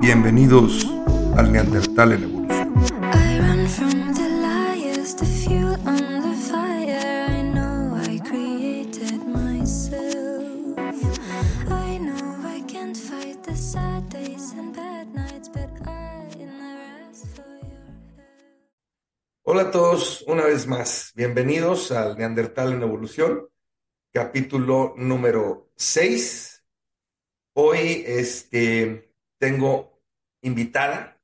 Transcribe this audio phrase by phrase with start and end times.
[0.00, 0.86] Bienvenidos
[1.36, 2.50] al Neandertal en Evolución.
[19.42, 21.12] Hola a todos, una vez más.
[21.14, 23.50] Bienvenidos al Neandertal en Evolución,
[24.10, 26.64] capítulo número 6.
[27.52, 29.89] Hoy este, tengo
[30.42, 31.20] invitada,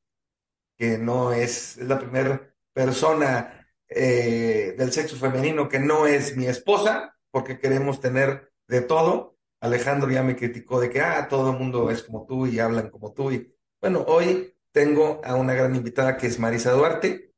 [0.76, 7.16] que no es, la primera persona eh, del sexo femenino que no es mi esposa,
[7.30, 9.36] porque queremos tener de todo.
[9.60, 12.90] Alejandro ya me criticó de que, ah, todo el mundo es como tú y hablan
[12.90, 13.32] como tú.
[13.32, 17.32] Y bueno, hoy tengo a una gran invitada que es Marisa Duarte.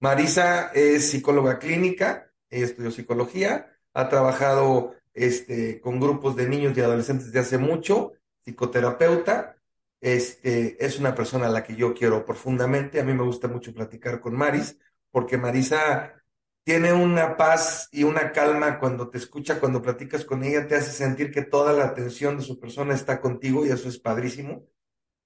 [0.00, 7.32] Marisa es psicóloga clínica, estudió psicología, ha trabajado este, con grupos de niños y adolescentes
[7.32, 8.12] de hace mucho,
[8.44, 9.56] psicoterapeuta,
[10.02, 13.72] este, es una persona a la que yo quiero profundamente, a mí me gusta mucho
[13.72, 14.76] platicar con Maris,
[15.12, 16.12] porque Marisa
[16.64, 20.90] tiene una paz y una calma cuando te escucha, cuando platicas con ella, te hace
[20.90, 24.66] sentir que toda la atención de su persona está contigo y eso es padrísimo.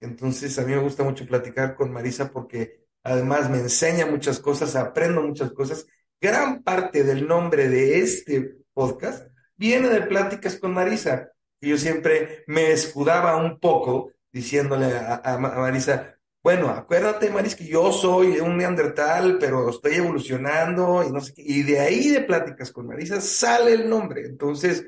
[0.00, 4.76] Entonces, a mí me gusta mucho platicar con Marisa porque además me enseña muchas cosas,
[4.76, 5.86] aprendo muchas cosas.
[6.20, 12.44] Gran parte del nombre de este podcast viene de pláticas con Marisa, que yo siempre
[12.46, 19.38] me escudaba un poco diciéndole a, Marisa, bueno, acuérdate, Maris, que yo soy un neandertal,
[19.40, 21.42] pero estoy evolucionando y no sé qué.
[21.42, 24.26] Y de ahí de pláticas con Marisa sale el nombre.
[24.26, 24.84] Entonces,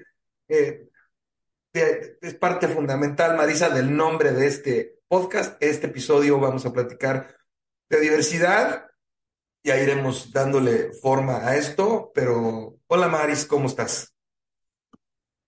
[0.48, 0.86] eh,
[1.72, 5.56] es parte fundamental, Marisa, del nombre de este podcast.
[5.62, 7.34] Este episodio vamos a platicar
[7.88, 8.86] de diversidad.
[9.64, 14.14] Ya iremos dándole forma a esto, pero hola Maris, ¿cómo estás?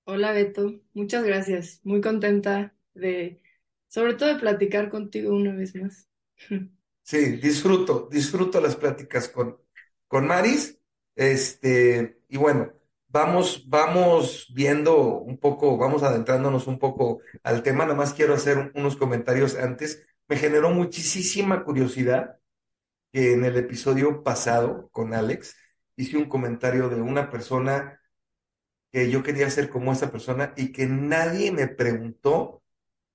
[0.04, 1.80] Hola Beto, muchas gracias.
[1.84, 3.39] Muy contenta de,
[3.90, 6.08] sobre todo de platicar contigo una vez más.
[7.02, 9.58] Sí, disfruto, disfruto las pláticas con,
[10.06, 10.78] con Maris.
[11.16, 12.72] Este, y bueno,
[13.08, 17.84] vamos, vamos viendo un poco, vamos adentrándonos un poco al tema.
[17.84, 20.04] Nada más quiero hacer un- unos comentarios antes.
[20.28, 22.38] Me generó muchísima curiosidad
[23.12, 25.56] que en el episodio pasado con Alex
[25.96, 28.00] hice un comentario de una persona
[28.92, 32.59] que yo quería ser como esa persona y que nadie me preguntó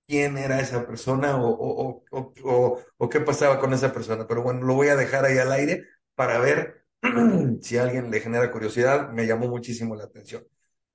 [0.07, 4.27] quién era esa persona o, o, o, o, qué pasaba con esa persona.
[4.27, 5.85] Pero bueno, lo voy a dejar ahí al aire
[6.15, 6.85] para ver
[7.61, 9.09] si a alguien le genera curiosidad.
[9.09, 10.43] Me llamó muchísimo la atención.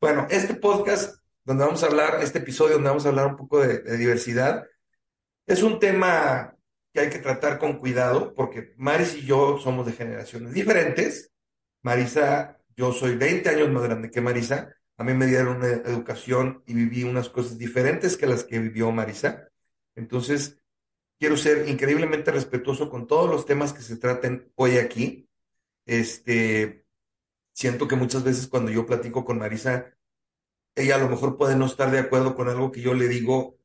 [0.01, 3.61] Bueno, este podcast donde vamos a hablar, este episodio donde vamos a hablar un poco
[3.61, 4.65] de, de diversidad,
[5.47, 6.55] es un tema
[6.93, 11.33] que hay que tratar con cuidado porque Maris y yo somos de generaciones diferentes.
[11.83, 14.75] Marisa, yo soy 20 años más grande que Marisa.
[15.01, 18.93] A mí me dieron una educación y viví unas cosas diferentes que las que vivió
[18.93, 19.49] Marisa.
[19.95, 20.59] Entonces,
[21.19, 25.27] quiero ser increíblemente respetuoso con todos los temas que se traten hoy aquí.
[25.87, 26.85] Este,
[27.55, 29.97] siento que muchas veces cuando yo platico con Marisa,
[30.75, 33.59] ella a lo mejor puede no estar de acuerdo con algo que yo le digo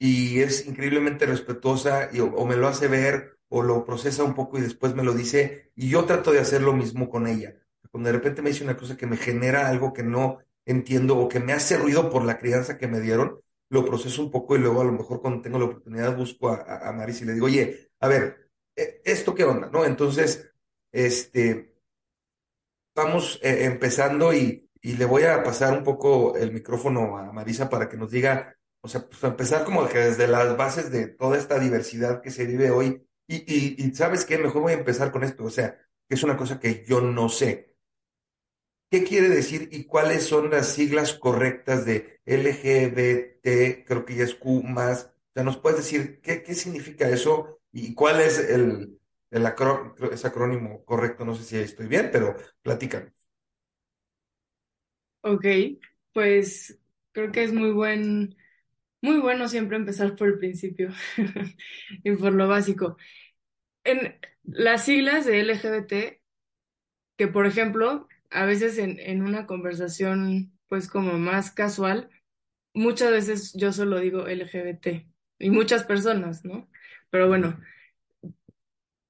[0.00, 4.34] y es increíblemente respetuosa y, o, o me lo hace ver o lo procesa un
[4.34, 7.54] poco y después me lo dice y yo trato de hacer lo mismo con ella.
[7.90, 11.28] Cuando de repente me dice una cosa que me genera algo que no entiendo o
[11.28, 13.40] que me hace ruido por la crianza que me dieron,
[13.70, 16.88] lo proceso un poco y luego a lo mejor cuando tengo la oportunidad busco a,
[16.88, 19.68] a, Maris y le digo, oye, a ver, eh, ¿esto qué onda?
[19.70, 19.84] ¿No?
[19.84, 20.50] Entonces,
[20.92, 21.74] este,
[22.94, 27.68] vamos eh, empezando y, y le voy a pasar un poco el micrófono a Marisa
[27.68, 31.36] para que nos diga, o sea, pues empezar como que desde las bases de toda
[31.38, 33.04] esta diversidad que se vive hoy.
[33.26, 34.38] Y, y, y ¿sabes qué?
[34.38, 35.76] Mejor voy a empezar con esto, o sea,
[36.08, 37.76] que es una cosa que yo no sé.
[38.90, 43.84] ¿Qué quiere decir y cuáles son las siglas correctas de LGBT?
[43.86, 45.06] Creo que ya es Q más.
[45.30, 48.98] O sea, ¿nos puedes decir qué, qué significa eso y cuál es el,
[49.30, 51.24] el acró- ese acrónimo correcto?
[51.26, 53.12] No sé si estoy bien, pero platícanos.
[55.22, 55.44] Ok,
[56.12, 56.78] pues
[57.12, 58.36] creo que es muy buen,
[59.02, 60.90] muy bueno siempre empezar por el principio
[62.04, 62.96] y por lo básico.
[63.84, 66.22] En las siglas de LGBT,
[67.16, 72.10] que por ejemplo, a veces en, en una conversación pues como más casual,
[72.74, 75.06] muchas veces yo solo digo LGBT
[75.38, 76.68] y muchas personas, ¿no?
[77.10, 77.58] Pero bueno,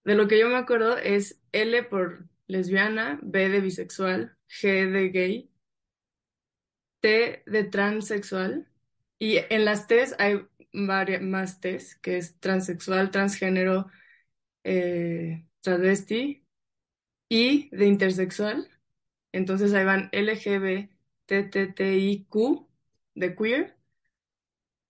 [0.04, 5.08] de lo que yo me acuerdo es L por lesbiana, B de bisexual, G de
[5.10, 5.50] gay,
[7.00, 8.68] T de transexual
[9.18, 13.86] y en las Ts hay varias más Ts, que es transexual, transgénero,
[14.64, 16.44] eh, travesti
[17.28, 18.68] y de intersexual.
[19.32, 20.88] Entonces ahí van LGBTTIQ
[23.14, 23.76] de queer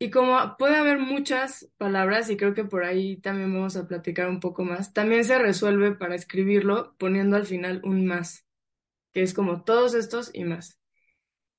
[0.01, 4.29] Y como puede haber muchas palabras, y creo que por ahí también vamos a platicar
[4.29, 8.47] un poco más, también se resuelve para escribirlo poniendo al final un más,
[9.13, 10.81] que es como todos estos y más.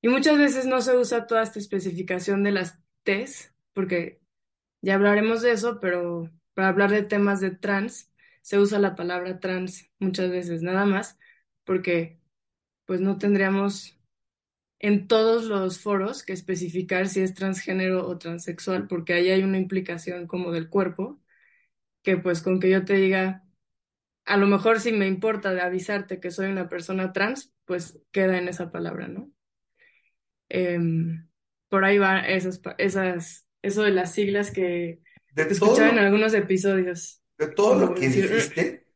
[0.02, 4.22] Y muchas veces no se usa toda esta especificación de las Ts, porque
[4.82, 8.12] ya hablaremos de eso, pero para hablar de temas de trans,
[8.42, 11.18] se usa la palabra trans muchas veces, nada más,
[11.66, 12.19] porque
[12.90, 14.00] pues no tendríamos
[14.80, 19.60] en todos los foros que especificar si es transgénero o transexual, porque ahí hay una
[19.60, 21.22] implicación como del cuerpo,
[22.02, 23.46] que pues con que yo te diga,
[24.26, 28.40] a lo mejor si me importa de avisarte que soy una persona trans, pues queda
[28.40, 29.32] en esa palabra, ¿no?
[30.50, 31.28] Em,
[31.68, 35.00] por ahí va esas, esas, eso de las siglas que,
[35.36, 38.88] De escuchaba en algunos episodios, de todo lo que decir, dijiste,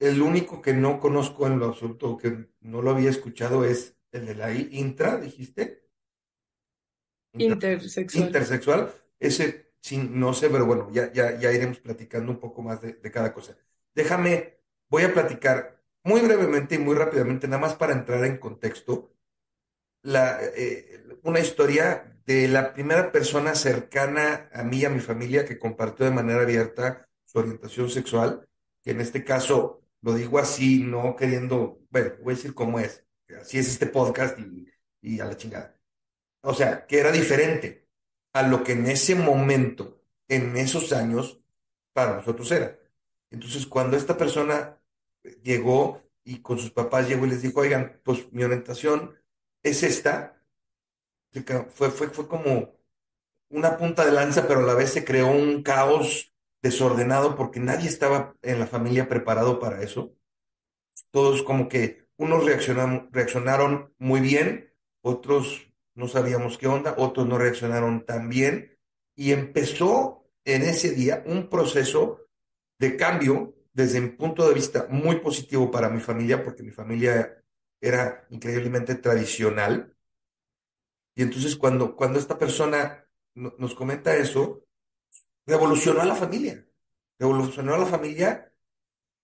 [0.00, 4.26] el único que no conozco en lo absoluto, que no lo había escuchado, es el
[4.26, 5.84] de la intra, dijiste,
[7.32, 8.28] intersex- intersexual.
[8.28, 8.92] intersexual.
[9.18, 12.94] Ese sí, no sé, pero bueno, ya, ya, ya iremos platicando un poco más de,
[12.94, 13.56] de cada cosa.
[13.94, 14.58] Déjame,
[14.88, 19.12] voy a platicar muy brevemente y muy rápidamente, nada más para entrar en contexto,
[20.02, 25.44] la, eh, una historia de la primera persona cercana a mí y a mi familia
[25.46, 28.48] que compartió de manera abierta su orientación sexual,
[28.82, 33.04] que en este caso lo digo así, no queriendo, bueno, voy a decir cómo es,
[33.40, 34.68] así es este podcast y,
[35.00, 35.78] y a la chingada.
[36.42, 37.88] O sea, que era diferente
[38.32, 41.40] a lo que en ese momento, en esos años,
[41.92, 42.78] para nosotros era.
[43.30, 44.80] Entonces, cuando esta persona
[45.42, 49.18] llegó y con sus papás llegó y les dijo, oigan, pues mi orientación
[49.62, 50.40] es esta,
[51.70, 52.74] fue, fue, fue como
[53.50, 57.88] una punta de lanza, pero a la vez se creó un caos desordenado porque nadie
[57.88, 60.14] estaba en la familia preparado para eso
[61.10, 64.72] todos como que unos reaccionaron, muy bien,
[65.02, 68.76] otros no sabíamos qué onda, otros no reaccionaron tan bien
[69.14, 72.20] y empezó en ese día un proceso
[72.78, 77.42] de cambio desde mi punto de vista muy positivo para mi familia, porque mi familia
[77.80, 79.94] era increíblemente tradicional.
[81.14, 84.64] Y entonces cuando, cuando esta persona no- nos comenta eso,
[85.48, 86.66] revolucionó a la familia,
[87.20, 88.52] revolucionó a la familia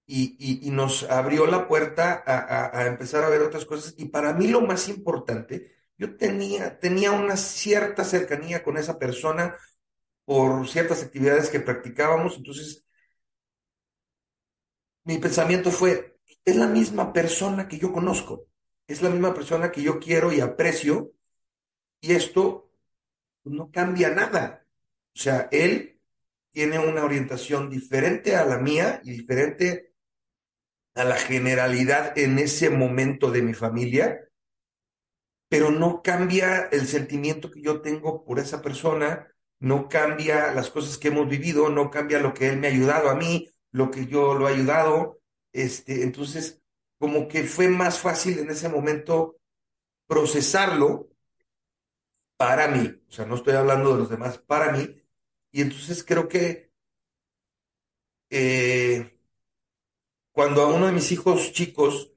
[0.06, 0.36] y,
[0.68, 3.94] y- nos abrió la puerta a, a- a empezar a ver otras cosas.
[3.98, 9.56] Y para mí lo más importante, yo tenía, tenía una cierta cercanía con esa persona
[10.26, 12.36] por ciertas actividades que practicábamos.
[12.38, 12.84] Entonces,
[15.04, 18.46] mi pensamiento fue, es la misma persona que yo conozco,
[18.86, 21.12] es la misma persona que yo quiero y aprecio,
[22.00, 22.70] y esto
[23.44, 24.66] no cambia nada.
[25.16, 25.93] O sea, él
[26.54, 29.92] tiene una orientación diferente a la mía y diferente
[30.94, 34.28] a la generalidad en ese momento de mi familia,
[35.48, 39.26] pero no cambia el sentimiento que yo tengo por esa persona,
[39.58, 43.10] no cambia las cosas que hemos vivido, no cambia lo que él me ha ayudado
[43.10, 45.20] a mí, lo que yo lo he ayudado.
[45.52, 46.62] Este, entonces,
[46.98, 49.38] como que fue más fácil en ese momento
[50.06, 51.08] procesarlo
[52.36, 55.03] para mí, o sea, no estoy hablando de los demás, para mí,
[55.54, 56.70] y entonces creo que
[58.30, 59.10] eh,
[60.32, 62.12] cuando a uno de mis hijos chicos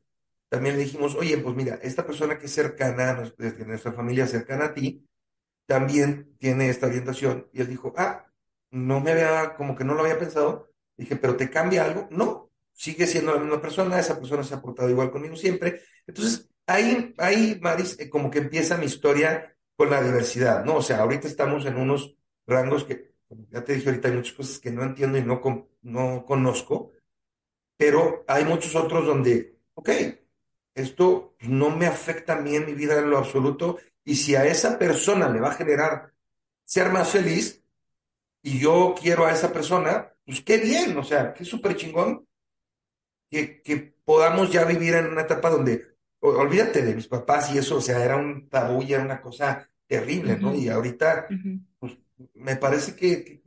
[0.49, 4.27] también le dijimos, oye, pues mira, esta persona que es cercana, nos- de nuestra familia
[4.27, 5.05] cercana a ti,
[5.67, 7.49] también tiene esta orientación.
[7.53, 8.27] Y él dijo, ah,
[8.71, 10.71] no me había, como que no lo había pensado.
[10.97, 12.07] Dije, pero ¿te cambia algo?
[12.11, 15.81] No, sigue siendo la misma persona, esa persona se ha portado igual conmigo siempre.
[16.07, 20.77] Entonces, ahí, ahí, Maris, eh, como que empieza mi historia con la diversidad, ¿no?
[20.77, 24.33] O sea, ahorita estamos en unos rangos que, como ya te dije ahorita, hay muchas
[24.35, 26.91] cosas que no entiendo y no, con- no conozco,
[27.77, 29.89] pero hay muchos otros donde, ok,
[30.75, 34.45] esto no me afecta a mí en mi vida en lo absoluto, y si a
[34.45, 36.13] esa persona le va a generar
[36.63, 37.63] ser más feliz,
[38.41, 42.27] y yo quiero a esa persona, pues qué bien, o sea, qué súper chingón
[43.29, 47.77] que, que podamos ya vivir en una etapa donde, olvídate de mis papás y eso,
[47.77, 50.53] o sea, era un tabú y era una cosa terrible, ¿no?
[50.55, 51.35] Y ahorita,
[51.79, 51.97] pues,
[52.33, 53.41] me parece que,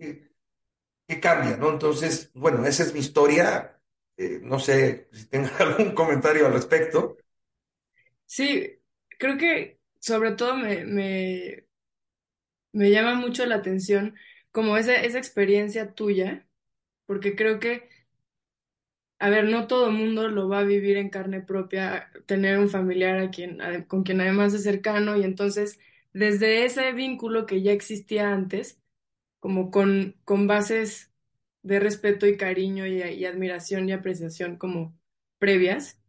[1.06, 1.70] que, cambia, ¿no?
[1.70, 3.80] Entonces, bueno, esa es mi historia.
[4.16, 7.16] Eh, no sé si tenga algún comentario al respecto.
[8.26, 8.78] Sí,
[9.18, 11.66] creo que sobre todo me, me,
[12.72, 14.14] me llama mucho la atención
[14.52, 16.46] como esa, esa experiencia tuya,
[17.06, 17.88] porque creo que,
[19.18, 22.70] a ver, no todo el mundo lo va a vivir en carne propia, tener un
[22.70, 25.78] familiar a quien, con quien además es cercano, y entonces
[26.12, 28.80] desde ese vínculo que ya existía antes,
[29.40, 31.12] como con, con bases
[31.62, 34.98] de respeto y cariño y, admiración y apreciación como
[35.38, 36.00] previas.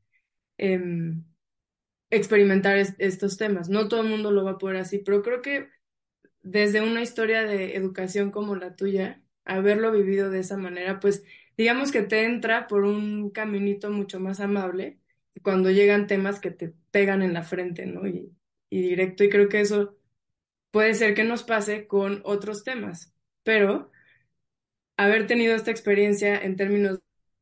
[0.60, 1.26] em,
[2.10, 3.70] experimentar es- estos temas.
[3.70, 5.70] No todo el mundo lo va a poder así, pero creo que
[6.44, 11.24] desde una historia de educación como la tuya, haberlo vivido de esa manera, pues
[11.58, 15.00] digamos que te entra por un caminito mucho más amable
[15.44, 18.04] cuando llegan temas que te pegan en la frente, ¿no?
[18.72, 19.96] Y directo, y creo que eso
[20.72, 23.14] puede ser que nos pase con otros temas,
[23.44, 23.92] pero
[24.98, 27.00] haber tenido esta experiencia en términos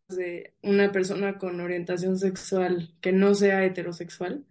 [0.10, 4.46] de una persona con orientación sexual que no sea heterosexual,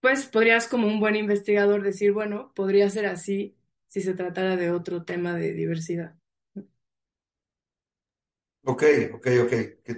[0.00, 3.56] pues podrías como un buen investigador decir, bueno, podría ser así
[3.88, 6.16] si se tratara de otro tema de diversidad.
[8.64, 8.82] Ok,
[9.14, 9.52] ok, ok.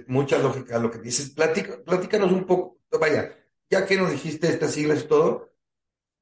[0.07, 1.29] Mucha lógica lo que dices.
[1.29, 2.79] Platica, platícanos un poco.
[2.99, 3.35] Vaya,
[3.69, 5.54] ya que nos dijiste estas siglas y todo,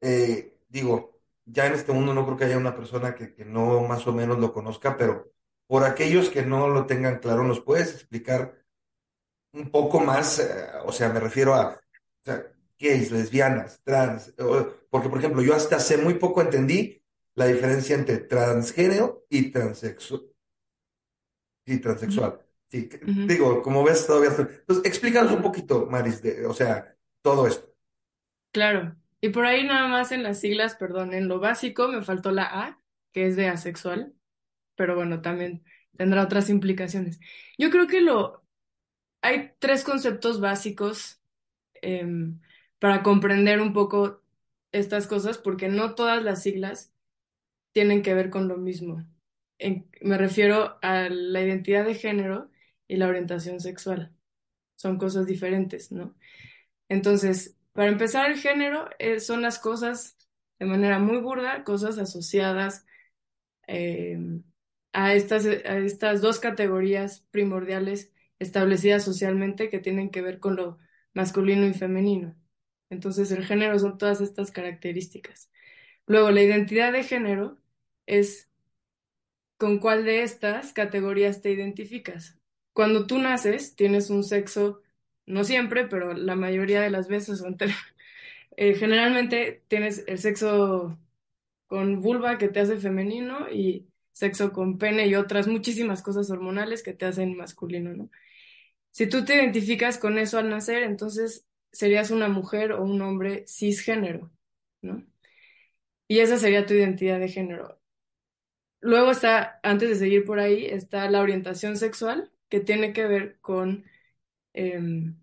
[0.03, 3.81] eh, digo, ya en este mundo no creo que haya una persona que, que no
[3.81, 5.31] más o menos lo conozca, pero
[5.67, 8.63] por aquellos que no lo tengan claro, ¿nos puedes explicar
[9.53, 10.39] un poco más?
[10.39, 12.45] eh, o sea, me refiero a, o sea,
[12.77, 14.33] gays, lesbianas, trans,
[14.89, 17.01] porque por ejemplo, yo hasta hace muy poco entendí
[17.36, 20.24] la diferencia entre transgénero y transexual.
[21.65, 22.39] Sí, transexual.
[22.69, 22.89] Sí,
[23.27, 24.29] digo, como ves, todavía.
[24.29, 27.74] Entonces, explícanos un poquito, Maris, de, o sea, todo esto.
[28.51, 28.95] Claro.
[29.24, 32.44] Y por ahí nada más en las siglas, perdón, en lo básico me faltó la
[32.44, 32.82] A,
[33.13, 34.13] que es de asexual,
[34.75, 35.63] pero bueno, también
[35.96, 37.22] tendrá otras implicaciones.
[37.58, 38.46] Yo creo que lo,
[39.22, 41.22] hay tres conceptos básicos
[41.75, 42.42] em,
[42.80, 44.22] para comprender un poco
[44.74, 46.94] estas cosas, porque no todas las siglas
[47.72, 49.08] tienen que ver con lo mismo.
[50.01, 52.51] Me refiero a la identidad de género
[52.89, 54.13] y la orientación sexual.
[54.75, 56.13] Son cosas diferentes, ¿no?
[56.89, 60.18] Entonces, para empezar, el género eh, son las cosas,
[60.60, 62.86] de manera muy burda, cosas asociadas
[63.68, 64.18] eh,
[64.94, 70.77] a estas, a estas dos categorías primordiales establecidas socialmente que tienen que ver con lo
[71.13, 72.36] masculino y femenino.
[72.89, 75.50] Entonces, el género son todas estas características.
[76.06, 77.60] Luego, la identidad de género
[78.06, 78.51] es
[79.58, 82.38] con cuál de estas categorías te identificas.
[82.74, 84.83] Cuando tú naces, tienes un sexo,
[85.25, 87.44] no siempre, pero la mayoría de las veces,
[88.58, 90.98] eh, generalmente tienes el sexo
[91.68, 96.84] con vulva que te hace femenino y sexo con pene y otras muchísimas cosas hormonales
[96.84, 98.10] que te hacen masculino, ¿no?
[98.92, 103.46] Si tú te identificas con eso al nacer, entonces serías una mujer o un hombre
[103.48, 104.32] cisgénero,
[104.82, 105.03] ¿no?
[106.08, 107.80] Y esa sería tu identidad de género.
[108.82, 113.39] Luego está, antes de seguir por ahí, está la orientación sexual, que tiene que ver
[113.42, 113.86] con,
[114.53, 115.15] em,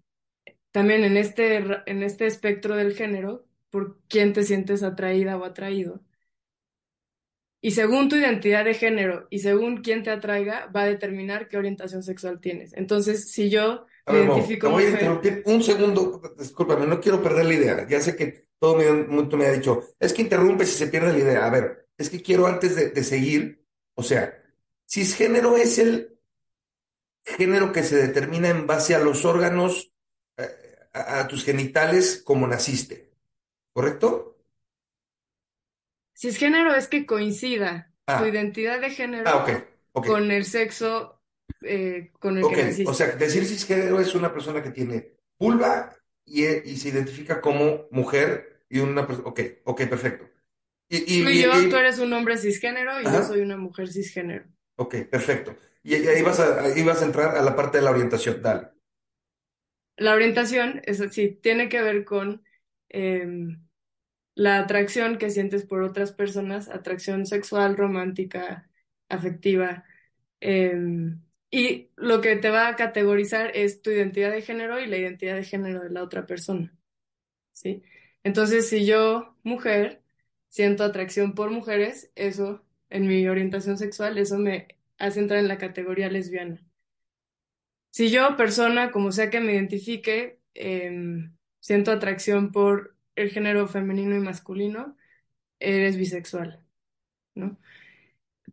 [0.70, 1.56] también en este,
[1.86, 6.00] en este espectro del género, por quién te sientes atraída o atraído.
[7.62, 11.58] Y según tu identidad de género y según quién te atraiga, va a determinar qué
[11.58, 12.72] orientación sexual tienes.
[12.72, 16.22] Entonces, si yo A me te identifico voy a interrumpir un segundo.
[16.38, 17.86] Discúlpame, no quiero perder la idea.
[17.88, 21.12] Ya sé que todo mi mundo me ha dicho, es que interrumpes y se pierde
[21.12, 21.46] la idea.
[21.46, 23.62] A ver, es que quiero antes de, de seguir,
[23.94, 24.42] o sea,
[24.88, 26.18] cisgénero es el
[27.24, 29.92] género que se determina en base a los órganos,
[30.36, 30.48] eh,
[30.92, 33.12] a, a tus genitales como naciste,
[33.72, 34.38] ¿correcto?
[36.14, 38.90] cisgénero es que coincida tu Ah, identidad de
[39.24, 39.40] ah, género
[39.92, 40.06] ok.
[40.06, 41.20] con el sexo
[41.62, 43.16] eh, con el que o sea, naciste.
[43.16, 48.64] decir cisgénero es una persona que tiene vulva y, e- y se identifica como mujer
[48.68, 49.28] y una persona.
[49.28, 50.26] Ok, ok, perfecto.
[50.88, 54.46] Y, yo, tú eres un hombre cisgénero y yo soy una mujer cisgénero.
[54.76, 55.56] ok, perfecto.
[55.82, 58.42] Y, ahí vas a, ahí vas a entrar a la parte de la orientación.
[58.42, 58.68] Dale.
[59.96, 61.02] La orientación es
[61.42, 62.42] tiene que ver con
[62.88, 63.62] em,
[64.34, 68.68] la atracción que sientes por otras personas, atracción sexual, romántica,
[69.08, 69.84] afectiva.
[70.40, 71.20] em,
[71.50, 75.34] y lo que te va a categorizar es tu identidad de género y la identidad
[75.36, 76.74] de género de la otra persona,
[77.52, 77.82] ¿sí?
[78.24, 80.02] Entonces, si yo, mujer,
[80.48, 84.68] siento atracción por mujeres, eso, en mi orientación sexual, eso me
[85.00, 86.62] hace entrar en la categoría lesbiana.
[87.90, 94.16] Si yo, persona, como sea que me identifique, em, siento atracción por el género femenino
[94.16, 94.96] y masculino,
[95.58, 96.64] eres bisexual,
[97.34, 97.58] ¿no?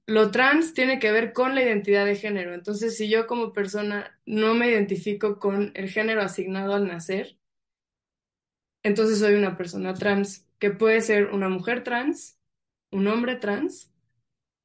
[0.07, 2.53] Lo trans tiene que ver con la identidad de género.
[2.53, 7.37] Entonces, si yo como persona no me identifico con el género asignado al nacer,
[8.83, 12.39] entonces soy una persona trans, que puede ser una mujer trans,
[12.91, 13.93] un hombre trans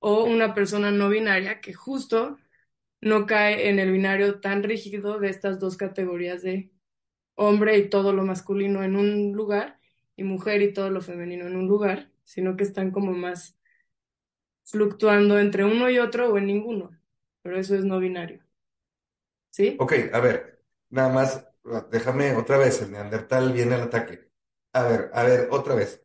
[0.03, 2.39] o una persona no binaria que justo
[3.03, 6.73] no cae en el binario tan rígido de estas dos categorías de
[7.37, 9.81] hombre y todo lo masculino en un lugar
[10.17, 13.59] y mujer y todo lo femenino en un lugar, sino que están como más
[14.65, 16.91] fluctuando entre uno y otro o en ninguno,
[17.43, 18.43] pero eso es no binario,
[19.51, 19.85] ¿sí?
[19.85, 21.47] Ok, a ver, nada más,
[21.91, 24.31] déjame otra vez, el neandertal viene al ataque.
[24.73, 26.02] A ver, a ver, otra vez.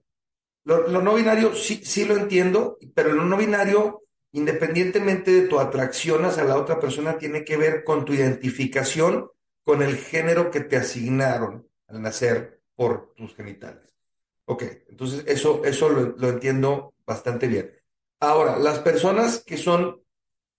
[0.68, 6.26] Lo, no binario sí, sí lo entiendo, pero lo no binario, independientemente de tu atracción
[6.26, 9.32] hacia la otra persona, tiene que ver con tu identificación
[9.64, 13.96] con el género que te asignaron al nacer por tus genitales.
[14.44, 17.72] Ok, entonces eso, eso lo, lo entiendo bastante bien.
[18.20, 20.02] Ahora, las personas que son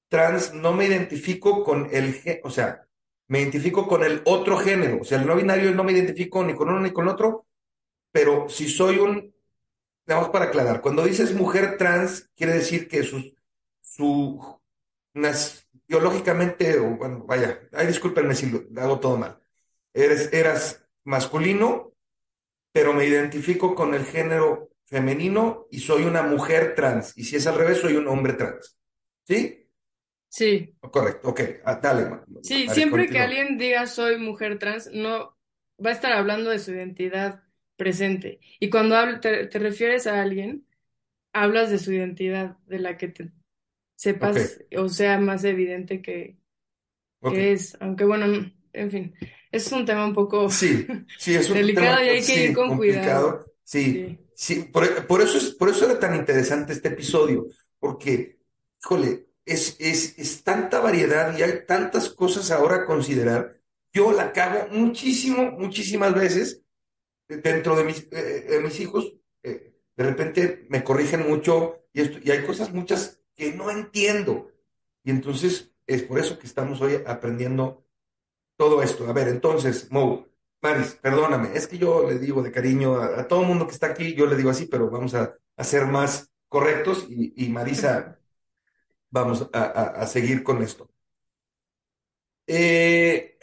[0.09, 2.87] trans, no me identifico con el, o sea,
[3.27, 5.03] me identifico con el otro género.
[5.03, 7.45] O sea, el no binario no me identifico ni con uno ni con otro,
[8.11, 9.35] pero si soy un,
[10.09, 13.23] Vamos para aclarar, cuando dices mujer trans, quiere decir que su,
[13.83, 14.61] su
[15.15, 19.41] nas- biológicamente, o bueno, vaya, ay, discúlpenme si lo hago todo mal.
[19.95, 21.93] Eres, eras masculino,
[22.73, 27.17] pero me identifico con el género femenino y soy una mujer trans.
[27.19, 28.79] Y si es al revés, soy un hombre trans.
[29.27, 29.69] ¿Sí?
[30.29, 31.41] Sí, Correcto, ok.
[31.65, 35.37] Ah, dale, Ma- sí, siempre que alguien diga soy mujer trans, no
[35.85, 37.43] va a estar hablando de su identidad
[37.79, 38.41] presente.
[38.61, 40.67] Y cuando habl- te, te refieres a alguien,
[41.33, 43.33] hablas de su identidad, de la que te
[43.97, 46.39] sepas o sea más evidente que,
[47.29, 47.77] es.
[47.81, 49.15] Aunque bueno, n- en fin,
[49.53, 52.53] es un tema un poco Sí, sí, es un delicado tema, y hay que ir
[52.53, 53.47] con cuidado.
[53.65, 57.47] Sí, sí, por, por eso es, por eso era tan interesante este episodio,
[57.79, 58.41] porque,
[58.83, 63.61] híjole, es, es, es tanta variedad y hay tantas cosas ahora a considerar.
[63.93, 66.63] Yo la cago muchísimo, muchísimas veces
[67.29, 69.15] dentro de mis, eh, de mis hijos.
[69.43, 74.51] eh, de repente me corrigen mucho y, esto, y hay cosas muchas que no entiendo.
[75.05, 77.85] Y entonces es por eso que estamos hoy aprendiendo
[78.57, 79.09] todo esto.
[79.09, 80.27] A ver, entonces, Mo,
[80.63, 83.75] Maris, perdóname, es que yo le digo de cariño a, a todo el mundo que
[83.75, 87.49] está aquí, yo le digo así, pero vamos a, a ser más correctos y, y
[87.51, 88.19] Marisa,
[89.11, 89.65] vamos a,
[90.03, 90.91] a- seguir con esto.
[92.47, 93.39] Eh,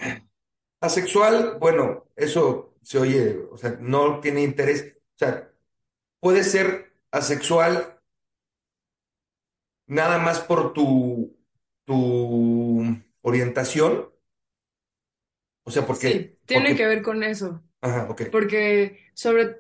[0.82, 5.52] asexual, bueno, eso se oye, o sea, no tiene interés, o sea,
[6.22, 8.02] puede ser asexual
[9.88, 11.38] nada más por tu,
[11.86, 12.82] tu
[13.22, 14.10] orientación,
[15.64, 17.64] o sea, porque, sí, tiene que ver con eso.
[17.82, 19.58] ajá, ok, Porque sobre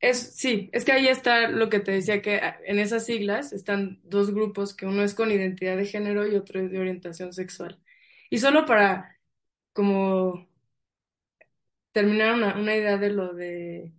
[0.00, 4.00] Es, sí, es que ahí está lo que te decía, que en esas siglas están
[4.04, 7.80] dos grupos, que uno es con identidad de género y otro es de orientación sexual.
[8.30, 9.18] Y solo para
[9.74, 10.47] como
[11.92, 13.94] terminar una, una idea de lo de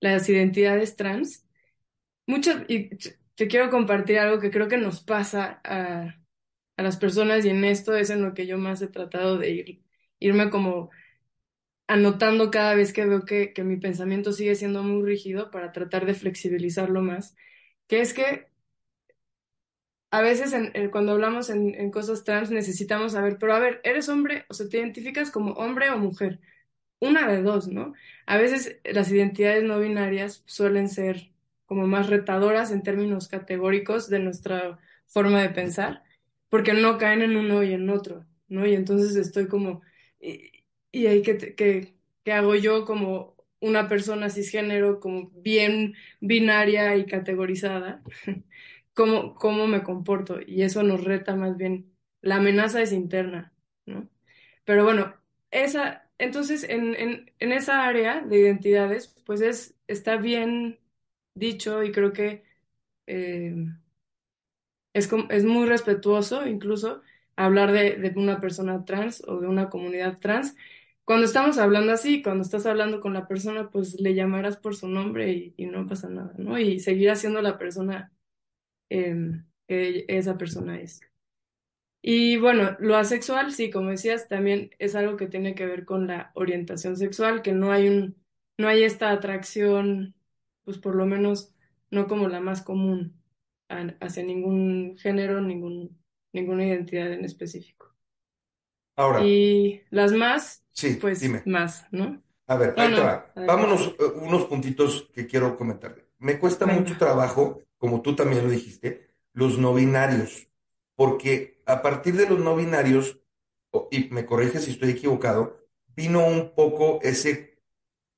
[0.00, 1.46] las identidades trans,
[2.26, 2.90] muchas, y
[3.36, 6.16] te quiero compartir algo que creo que nos pasa a,
[6.76, 9.50] a las personas y en esto es en lo que yo más he tratado de
[9.50, 9.84] ir,
[10.20, 10.90] irme como
[11.88, 16.06] anotando cada vez que veo que, que mi pensamiento sigue siendo muy rígido para tratar
[16.06, 17.36] de flexibilizarlo más,
[17.88, 18.48] que es que
[20.10, 20.54] a veces
[20.92, 24.44] cuando hablamos en, en cosas trans necesitamos saber, pero a ver, ¿eres hombre?
[24.48, 26.40] O sea, ¿te identificas como hombre o mujer?
[27.00, 27.94] Una de dos, ¿no?
[28.26, 31.30] A veces las identidades no binarias suelen ser
[31.66, 36.02] como más retadoras en términos categóricos de nuestra forma de pensar,
[36.48, 38.66] porque no caen en uno y en otro, ¿no?
[38.66, 39.82] Y entonces estoy como,
[40.20, 40.50] ¿y,
[40.90, 46.96] y ahí qué, te- qué- qué hago yo como una persona cisgénero, como bien binaria
[46.96, 48.02] y categorizada?
[48.94, 50.38] ¿Cómo, cómo me comporto?
[50.44, 51.94] Y eso nos reta más bien.
[52.20, 53.52] La amenaza es interna,
[53.86, 54.08] ¿no?
[54.64, 55.14] Pero bueno,
[55.50, 56.94] esa, entonces en,
[57.38, 60.78] en, esa área de identidades, pues es, está bien
[61.34, 62.44] dicho y creo que
[63.06, 63.54] eh,
[64.92, 67.02] es, es muy respetuoso incluso
[67.36, 70.56] hablar de, una persona trans o de una comunidad trans.
[71.04, 74.88] Cuando estamos hablando así, cuando estás hablando con la persona, pues le llamarás por su
[74.88, 76.58] nombre y, no pasa nada, ¿no?
[76.58, 78.12] Y seguirás siendo la persona
[78.90, 81.00] eh, que esa persona es.
[82.02, 86.06] Y bueno, lo asexual, sí, como decías, también es algo que tiene que ver con
[86.06, 88.16] la orientación sexual, que no hay un,
[88.56, 90.14] no hay esta atracción,
[90.64, 91.54] pues por lo menos
[91.90, 93.20] no como la más común
[93.68, 95.98] a- hacia ningún género, ningún,
[96.32, 97.94] ninguna identidad en específico.
[98.96, 101.44] ahora, Y las más, sí, pues dime.
[101.44, 102.22] más, ¿no?
[102.46, 103.36] A ver, No, ahí te va.
[103.44, 105.96] Vámonos eh, unos puntitos que quiero comentar.
[106.18, 110.48] Me cuesta mucho trabajo, como tú también lo dijiste, los no binarios,
[110.96, 113.20] porque a partir de los no binarios,
[113.90, 115.58] y me corrige si estoy equivocado,
[115.94, 117.60] vino un poco ese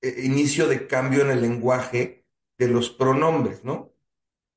[0.01, 2.25] eh, inicio de cambio en el lenguaje
[2.57, 3.93] de los pronombres, ¿no?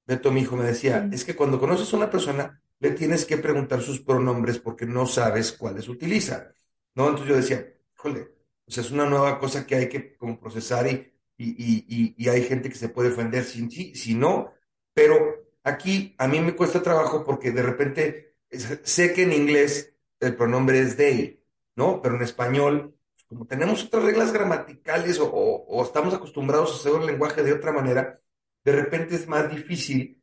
[0.05, 3.37] Beto, mi hijo, me decía, es que cuando conoces a una persona, le tienes que
[3.37, 6.53] preguntar sus pronombres porque no sabes cuáles utiliza,
[6.93, 7.05] ¿no?
[7.05, 8.29] Entonces yo decía, híjole,
[8.65, 12.43] o sea, es una nueva cosa que hay que como procesar y, y, y, hay
[12.43, 14.53] gente que se puede ofender si sí, si no,
[14.93, 20.35] pero aquí a mí me cuesta trabajo porque de repente sé que en inglés el
[20.35, 21.43] pronombre es they,
[21.75, 22.01] ¿no?
[22.01, 22.95] Pero en español,
[23.27, 28.21] como tenemos otras reglas gramaticales o, estamos acostumbrados a hacer el lenguaje de otra manera,
[28.63, 30.21] de repente es más difícil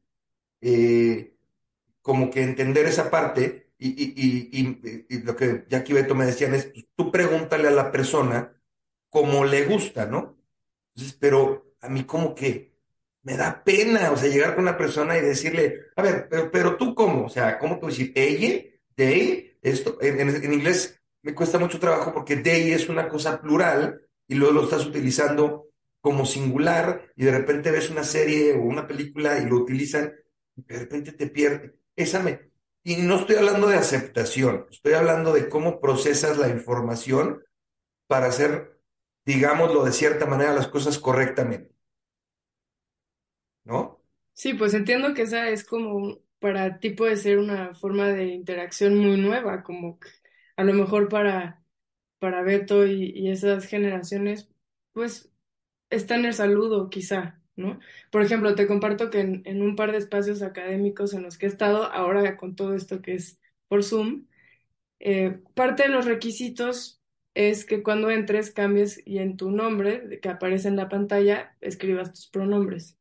[0.60, 1.34] eh,
[2.02, 7.10] como que entender esa parte y, lo que Jackie Beto me decían es, pues, tú
[7.10, 8.54] pregúntale a la persona
[9.08, 10.36] cómo le gusta, ¿no?
[10.94, 12.69] Entonces, pero a mí como que
[13.22, 16.76] me da pena, o sea, llegar con una persona y decirle, a ver, pero, pero
[16.76, 18.12] tú cómo, o sea, ¿cómo a decir?
[18.14, 18.64] ¿Ella?
[18.94, 19.58] ¿They?
[19.62, 24.54] Esto, en inglés me cuesta mucho trabajo porque they es una cosa plural y luego
[24.54, 25.68] lo estás utilizando
[26.00, 30.14] como singular y de repente ves una serie o una película y lo utilizan
[30.56, 31.74] y de repente te pierde.
[31.96, 32.50] Esa me...
[32.82, 37.44] Y no estoy hablando de aceptación, estoy hablando de cómo procesas la información
[38.06, 38.80] para hacer,
[39.26, 41.69] digámoslo de cierta manera, las cosas correctamente,
[43.64, 44.02] ¿no?
[44.32, 48.96] Sí, pues entiendo que esa es como, para ti puede ser una forma de interacción
[48.98, 50.08] muy nueva, como que
[50.56, 51.62] a lo mejor para,
[52.18, 54.50] para Beto y, y esas generaciones,
[54.92, 55.30] pues
[55.90, 57.80] está en el saludo quizá, ¿no?
[58.12, 61.46] Por ejemplo, te comparto que en, en un par de espacios académicos en los que
[61.46, 64.26] he estado, ahora con todo esto que es por Zoom,
[65.00, 67.02] eh, parte de los requisitos
[67.34, 72.12] es que cuando entres cambies y en tu nombre que aparece en la pantalla escribas
[72.14, 72.98] tus pronombres.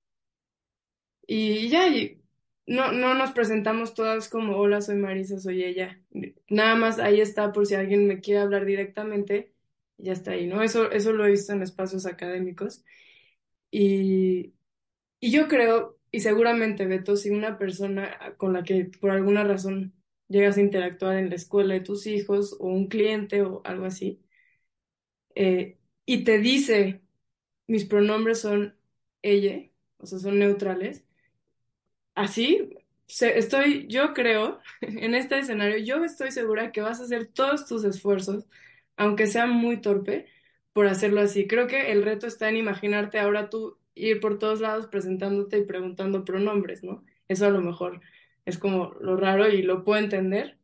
[1.31, 2.23] Y ya, y
[2.65, 6.01] no, no nos presentamos todas como, hola, soy Marisa, soy ella.
[6.49, 9.53] Nada más ahí está por si alguien me quiere hablar directamente,
[9.97, 10.63] ya está ahí, ¿no?
[10.63, 12.83] Eso, eso lo he visto en espacios académicos.
[13.71, 14.55] Y,
[15.21, 19.93] y yo creo, y seguramente, Beto, si una persona con la que por alguna razón
[20.29, 24.21] llegas a interactuar en la escuela de tus hijos o un cliente o algo así,
[25.35, 27.01] eh, y te dice,
[27.67, 28.77] mis pronombres son
[29.21, 31.05] ella, o sea, son neutrales
[32.19, 32.69] Así,
[33.07, 37.83] estoy, yo creo, en este escenario, yo estoy segura que vas a hacer todos tus
[37.85, 38.45] esfuerzos,
[38.97, 40.27] aunque sea muy torpe,
[40.73, 41.47] por hacerlo así.
[41.47, 45.65] Creo que el reto está en imaginarte ahora tú ir por todos lados presentándote y
[45.65, 47.05] preguntando pronombres, ¿no?
[47.29, 48.01] Eso a lo mejor
[48.45, 50.57] es como lo raro y lo puedo entender.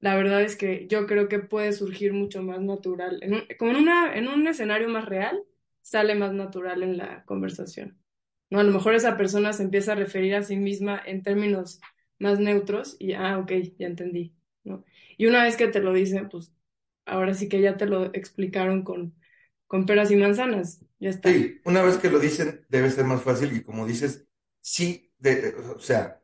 [0.00, 3.20] La verdad es que yo creo que puede surgir mucho más natural.
[3.58, 5.44] Como en una, en un escenario más real,
[5.82, 7.98] sale más natural en la conversación.
[8.54, 8.60] ¿No?
[8.60, 11.80] A lo mejor esa persona se empieza a referir a sí misma en términos
[12.20, 14.84] más neutros y, ah, ok, ya entendí, ¿no?
[15.18, 16.52] Y una vez que te lo dicen, pues
[17.04, 19.12] ahora sí que ya te lo explicaron con,
[19.66, 21.30] con peras y manzanas, ya está.
[21.30, 24.24] Sí, una vez que lo dicen, debe ser más fácil y como dices,
[24.60, 25.12] sí,
[25.74, 26.22] o sea,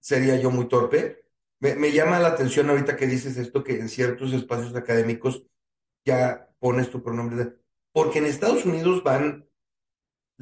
[0.00, 1.24] sería yo muy torpe.
[1.60, 5.46] Me, me llama la atención ahorita que dices esto, que en ciertos espacios académicos
[6.04, 7.54] ya pones tu pronombre,
[7.92, 9.46] porque en Estados Unidos van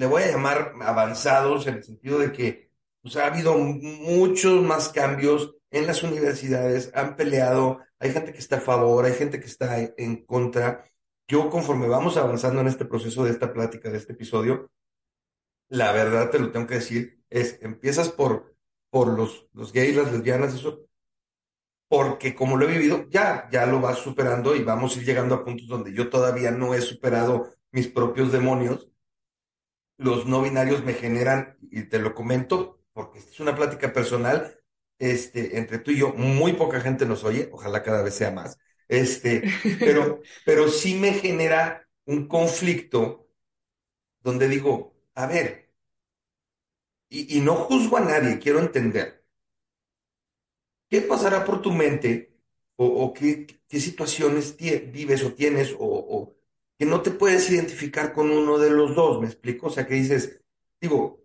[0.01, 2.71] le voy a llamar avanzados en el sentido de que
[3.03, 8.57] pues, ha habido muchos más cambios en las universidades, han peleado, hay gente que está
[8.57, 10.91] a favor, hay gente que está en contra.
[11.29, 14.71] Yo conforme vamos avanzando en este proceso de esta plática, de este episodio,
[15.69, 18.57] la verdad te lo tengo que decir, es, empiezas por,
[18.89, 20.81] por los, los gays, las lesbianas, eso,
[21.91, 25.35] porque como lo he vivido, ya, ya lo vas superando y vamos a ir llegando
[25.35, 28.90] a puntos donde yo todavía no he superado mis propios demonios
[30.01, 34.59] los no binarios me generan, y te lo comento, porque esta es una plática personal,
[34.99, 38.59] este, entre tú y yo, muy poca gente nos oye, ojalá cada vez sea más,
[38.89, 39.45] este,
[39.81, 43.29] pero, pero sí me genera un conflicto
[44.23, 45.71] donde digo, a ver,
[47.11, 49.23] y, y no juzgo a nadie, quiero entender,
[50.89, 52.35] ¿qué pasará por tu mente
[52.77, 54.57] o, o qué, qué situaciones
[54.93, 56.00] vives o tienes o
[56.81, 59.21] que no te puedes identificar con uno de los dos?
[59.21, 59.67] ¿Me explico?
[59.67, 60.41] O sea, que dices,
[60.81, 61.23] digo,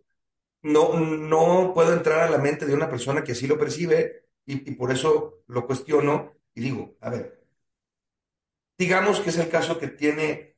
[0.63, 4.58] no, no puedo entrar a la mente de una persona que así lo percibe y,
[4.72, 7.41] por eso lo cuestiono y digo, a ver,
[8.78, 10.58] digamos que es el caso que tiene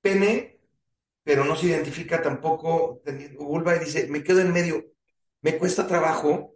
[0.00, 0.60] pene,
[1.24, 3.02] pero no se identifica tampoco
[3.40, 4.86] vulva y dice, me quedo en medio,
[5.42, 6.54] me cuesta trabajo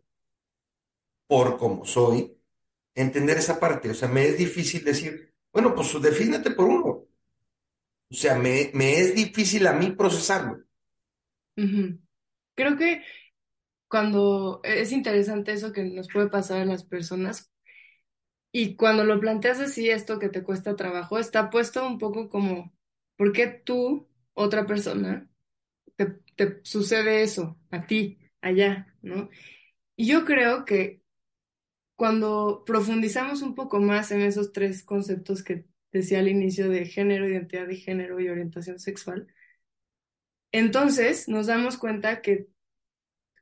[1.27, 2.38] por como soy
[2.95, 7.01] entender esa parte, o sea, me es difícil decir, bueno, pues defínete por uno,
[8.12, 10.62] o sea, me, me es difícil a mí procesarlo.
[12.55, 13.03] Creo que
[13.88, 17.53] cuando es interesante eso que nos puede pasar a las personas
[18.53, 22.72] y cuando lo planteas así, esto que te cuesta trabajo, está puesto un poco como,
[23.16, 25.31] ¿por qué tú, otra persona,
[25.96, 29.31] te, te sucede eso a ti, allá, ¿no?
[29.96, 31.03] Y yo creo que
[31.96, 37.28] cuando profundizamos un poco más en esos tres conceptos que decía al inicio de género,
[37.28, 39.26] identidad de género y orientación sexual,
[40.52, 42.48] entonces nos damos cuenta que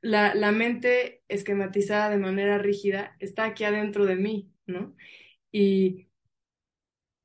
[0.01, 4.95] la, la mente esquematizada de manera rígida está aquí adentro de mí, ¿no?
[5.51, 6.09] Y,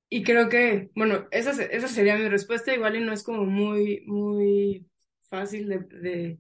[0.09, 4.03] y creo que, bueno, esa, esa sería mi respuesta, igual y no es como muy,
[4.07, 4.87] muy
[5.29, 6.39] fácil de, de,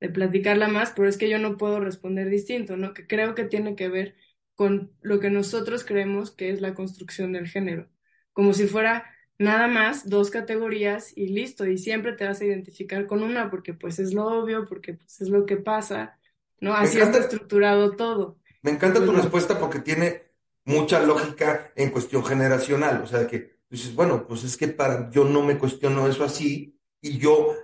[0.00, 2.94] de platicarla más, pero es que yo no puedo responder distinto, ¿no?
[2.94, 4.16] Que creo que tiene que ver
[4.54, 7.90] con lo que nosotros creemos que es la construcción del género,
[8.36, 9.06] como si fuera
[9.40, 13.74] nada más dos categorías y listo, y siempre te vas a identificar con una porque
[13.74, 16.18] pues es lo obvio, porque pues es lo que pasa,
[16.60, 16.74] ¿no?
[16.78, 18.38] Me Así está encanta, estructurado todo.
[18.62, 20.24] me encanta tu respuesta porque tiene
[20.64, 23.02] mucha lógica en cuestión generacional.
[23.02, 26.78] O sea, que dices, bueno, pues es que para, yo no me cuestiono eso así
[27.00, 27.54] y yo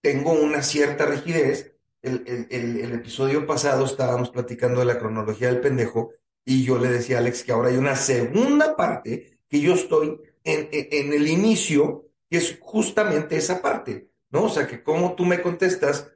[0.00, 1.76] tengo una cierta rigidez.
[2.02, 6.12] El, el, el, el episodio pasado estábamos platicando de la cronología del pendejo
[6.44, 10.18] y yo le decía a Alex que ahora hay una segunda parte que yo estoy
[10.44, 14.44] en, en, el inicio, que es justamente esa parte, ¿no?
[14.44, 16.10] O sea, que como tú me contestas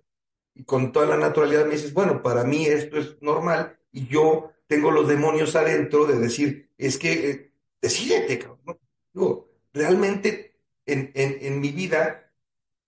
[0.54, 4.52] y con toda la naturalidad me dices, bueno, para mí esto es normal y yo
[4.66, 8.80] tengo los demonios adentro de decir, es que eh, decídete, cabrón.
[9.12, 12.32] Digo, realmente en, en, en mi vida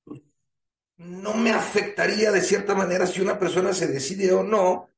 [0.02, 0.22] pues,
[0.96, 4.88] no me afectaría de cierta manera si una persona se decide o no,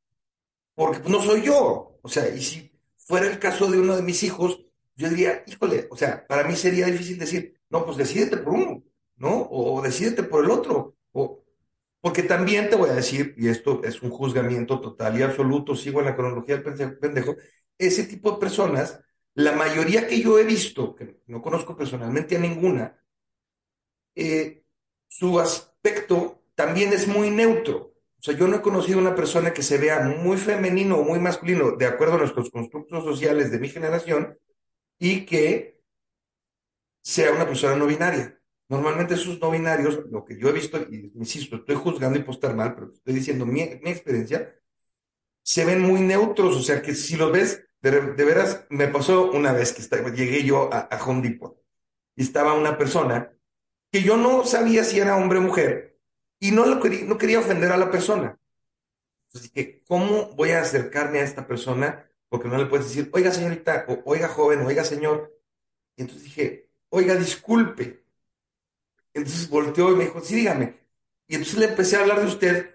[0.76, 1.98] porque no soy yo.
[2.02, 4.60] O sea, y si fuera el caso de uno de mis hijos,
[5.00, 8.84] yo diría, híjole, o sea, para mí sería difícil decir, no, pues decídete por uno,
[9.16, 9.48] ¿no?
[9.50, 10.96] O, decídete por el otro.
[11.12, 11.42] O,
[12.02, 16.00] porque también te voy a decir, y esto es un juzgamiento total y absoluto, sigo
[16.00, 17.36] en la cronología del pendejo,
[17.78, 19.00] ese tipo de personas,
[19.34, 23.02] la mayoría que yo he visto, que no conozco personalmente a ninguna,
[24.14, 24.64] eh,
[25.08, 27.94] su aspecto también es muy neutro.
[28.18, 31.18] O sea, yo no he conocido una persona que se vea muy femenino o muy
[31.18, 34.36] masculino, de acuerdo a nuestros constructos sociales de mi generación,
[35.00, 35.82] y que
[37.02, 38.38] sea una persona no binaria.
[38.68, 42.38] Normalmente esos no binarios, lo que yo he visto, y insisto, estoy juzgando y puedo
[42.38, 44.54] estar mal, pero estoy diciendo mi, experiencia,
[45.42, 49.32] se ven muy neutros, o sea que si los ves, de, de veras, me pasó
[49.32, 49.82] una vez que
[50.12, 51.60] llegué yo a, a Home Depot
[52.14, 53.32] y estaba una persona
[53.90, 55.98] que yo no sabía si era hombre o mujer
[56.38, 58.38] y no, lo quería, no quería ofender a la persona.
[59.34, 62.09] Así que, ¿cómo voy a acercarme a esta persona?
[62.30, 65.36] Porque no le puedes decir, oiga señorita, o oiga joven, oiga señor.
[65.96, 68.04] Y entonces dije, oiga, disculpe.
[69.12, 70.78] Entonces volteó y me dijo, sí, dígame.
[71.26, 72.74] Y entonces le empecé a hablar de usted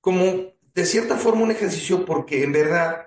[0.00, 3.06] como de cierta forma un ejercicio porque en verdad,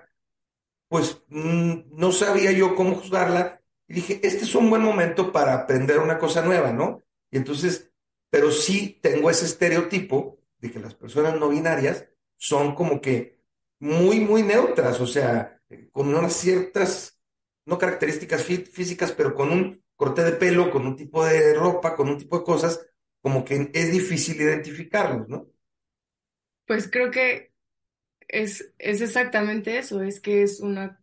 [0.88, 3.60] pues mm, no sabía yo cómo juzgarla.
[3.86, 7.02] Y dije, este es un buen momento para aprender una cosa nueva, ¿no?
[7.30, 7.90] Y entonces,
[8.30, 13.33] pero sí tengo ese estereotipo de que las personas no binarias son como que
[13.84, 15.60] muy, muy neutras, o sea,
[15.92, 17.20] con unas ciertas,
[17.66, 21.96] no características fí- físicas, pero con un corte de pelo, con un tipo de ropa,
[21.96, 22.86] con un tipo de cosas,
[23.22, 25.48] como que es difícil identificarlos, ¿no?
[26.66, 27.52] Pues creo que
[28.28, 31.02] es, es exactamente eso, es que es una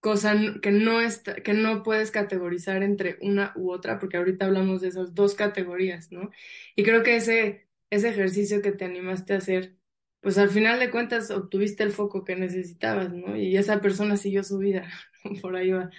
[0.00, 4.82] cosa que no está, que no puedes categorizar entre una u otra, porque ahorita hablamos
[4.82, 6.30] de esas dos categorías, ¿no?
[6.76, 9.76] Y creo que ese, ese ejercicio que te animaste a hacer,
[10.20, 13.36] pues al final de cuentas obtuviste el foco que necesitabas, ¿no?
[13.36, 14.88] Y esa persona siguió su vida,
[15.42, 15.90] por ahí va.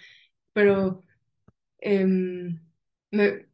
[0.53, 1.03] Pero
[1.79, 2.59] em,
[3.11, 3.47] me,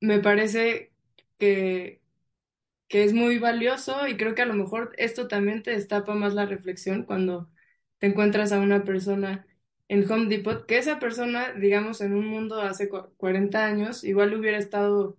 [0.00, 0.92] me parece
[1.38, 2.00] que
[2.88, 6.34] que es muy valioso y creo que a lo mejor esto también te destapa más
[6.34, 7.50] la reflexión cuando
[7.98, 9.46] te encuentras a una persona
[9.88, 14.34] en Home Depot, que esa persona, digamos, en un mundo hace cu- 40 años, igual
[14.34, 15.18] hubiera estado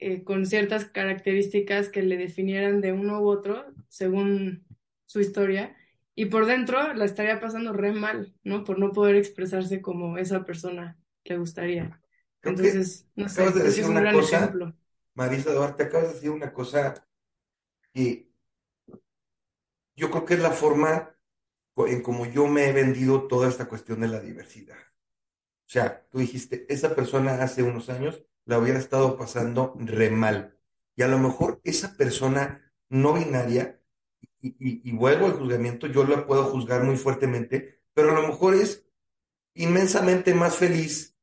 [0.00, 4.64] eh, con ciertas características que le definieran de uno u otro, según
[5.06, 5.76] su historia,
[6.14, 8.64] y por dentro la estaría pasando re mal, ¿no?
[8.64, 10.98] Por no poder expresarse como esa persona
[11.30, 12.00] le gustaría.
[12.40, 14.76] Creo Entonces, no sé, de decir es un una gran cosa, ejemplo.
[15.14, 17.06] Marisa Duarte, acabas de decir una cosa
[17.92, 18.30] que
[19.96, 21.14] yo creo que es la forma
[21.76, 24.76] en como yo me he vendido toda esta cuestión de la diversidad.
[24.76, 30.58] O sea, tú dijiste, esa persona hace unos años la hubiera estado pasando re mal.
[30.96, 33.80] Y a lo mejor esa persona no binaria,
[34.42, 38.28] y, y- y vuelvo al juzgamiento, yo la puedo juzgar muy fuertemente, pero a lo
[38.28, 38.86] mejor es
[39.54, 41.16] inmensamente más feliz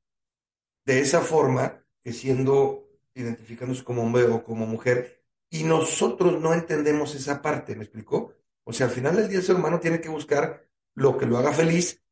[0.86, 7.16] de esa forma que siendo, identificándose como hombre o como mujer, y nosotros no entendemos
[7.16, 8.34] esa parte, ¿me explicó?
[8.64, 11.38] O sea, al final del día el ser humano tiene que buscar lo que lo
[11.38, 12.04] haga feliz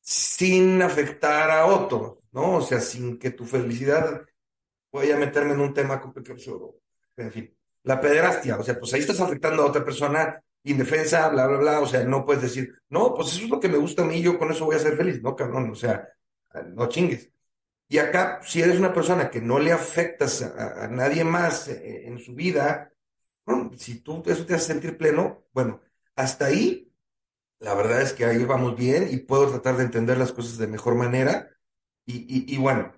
[0.00, 2.56] sin afectar a otro, ¿no?
[2.56, 4.26] O sea, sin que tu felicidad,
[4.94, 6.76] voy a meterme en un tema complicado,
[7.16, 11.46] en fin, la pederastia, o sea, pues ahí estás afectando a otra persona indefensa, bla,
[11.46, 14.02] bla, bla, o sea, no puedes decir, no, pues eso es lo que me gusta
[14.02, 16.08] a mí, yo con eso voy a ser feliz, no, cabrón, o sea,
[16.74, 17.30] no chingues.
[17.88, 22.06] Y acá, si eres una persona que no le afectas a, a nadie más eh,
[22.08, 22.92] en su vida,
[23.46, 25.80] bueno, si tú eso te hace sentir pleno, bueno,
[26.16, 26.92] hasta ahí,
[27.60, 30.66] la verdad es que ahí vamos bien y puedo tratar de entender las cosas de
[30.68, 31.50] mejor manera.
[32.06, 32.92] Y, y, y bueno,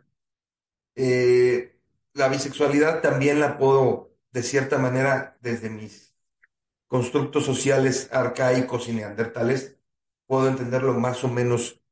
[0.95, 1.76] eh,
[2.17, 6.15] la bisexualidad también la puedo de cierta manera, desde mis
[6.87, 9.79] constructos sociales arcaicos y neandertales,
[10.27, 11.83] puedo entenderlo más o menos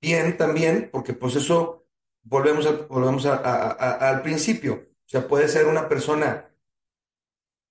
[0.00, 1.86] bien también, porque pues eso
[2.22, 4.88] volvemos, volvemos al principio.
[5.06, 6.50] O sea, puede ser una persona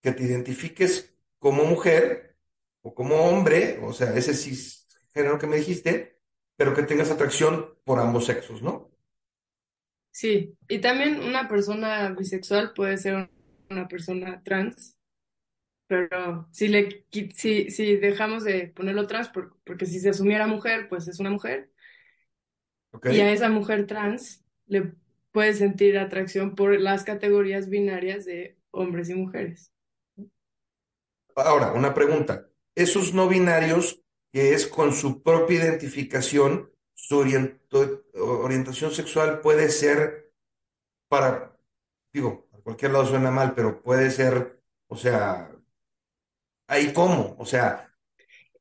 [0.01, 2.37] que te identifiques como mujer
[2.81, 6.19] o como hombre, o sea, ese cisgénero que me dijiste,
[6.55, 8.90] pero que tengas atracción por ambos sexos, ¿no?
[10.11, 13.29] Sí, y también una persona bisexual puede ser
[13.69, 14.97] una persona trans,
[15.87, 20.89] pero si le si, si dejamos de ponerlo trans, por- porque si se asumiera mujer,
[20.89, 21.71] pues es una mujer,
[22.91, 23.07] ¿Ok?
[23.07, 24.93] y a esa mujer trans le
[25.31, 29.71] puede sentir atracción por las categorías binarias de hombres y mujeres.
[31.35, 32.49] Ahora, una pregunta.
[32.75, 36.70] Esos no binarios, que es con su propia identificación,
[37.01, 37.17] su
[38.13, 40.31] orientación sexual puede ser
[41.09, 41.57] para,
[42.13, 45.51] digo, a cualquier lado suena mal, pero puede ser, o sea,
[46.67, 47.91] ahí cómo, o sea,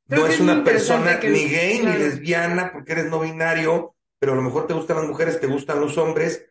[0.09, 4.33] Creo no es una persona que, ni gay ni lesbiana porque eres no binario, pero
[4.33, 6.47] a lo mejor te gustan las mujeres, te gustan los hombres,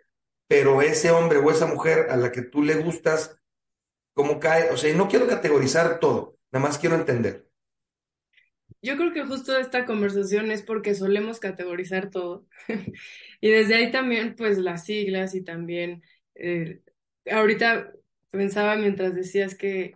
[0.47, 3.35] pero ese hombre o esa mujer a la que tú le gustas,
[4.13, 4.69] ¿cómo cae?
[4.69, 7.48] O sea, y no quiero categorizar todo, nada más quiero entender.
[8.81, 12.47] Yo creo que justo esta conversación es porque solemos categorizar todo.
[13.41, 16.03] Y desde ahí también, pues las siglas y también,
[16.35, 16.81] eh,
[17.31, 17.93] ahorita
[18.31, 19.95] pensaba mientras decías que,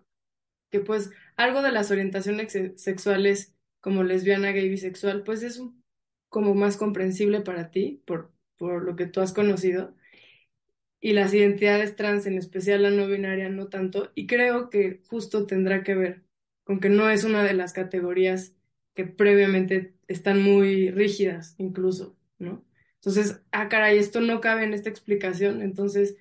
[0.71, 5.61] que pues algo de las orientaciones ex- sexuales como lesbiana, gay, bisexual, pues es
[6.29, 9.95] como más comprensible para ti por, por lo que tú has conocido.
[10.99, 14.11] Y las identidades trans, en especial la no binaria, no tanto.
[14.15, 16.23] Y creo que justo tendrá que ver
[16.63, 18.55] con que no es una de las categorías
[18.95, 22.65] que previamente están muy rígidas, incluso, ¿no?
[22.95, 26.17] Entonces, ah, caray, esto no cabe en esta explicación, entonces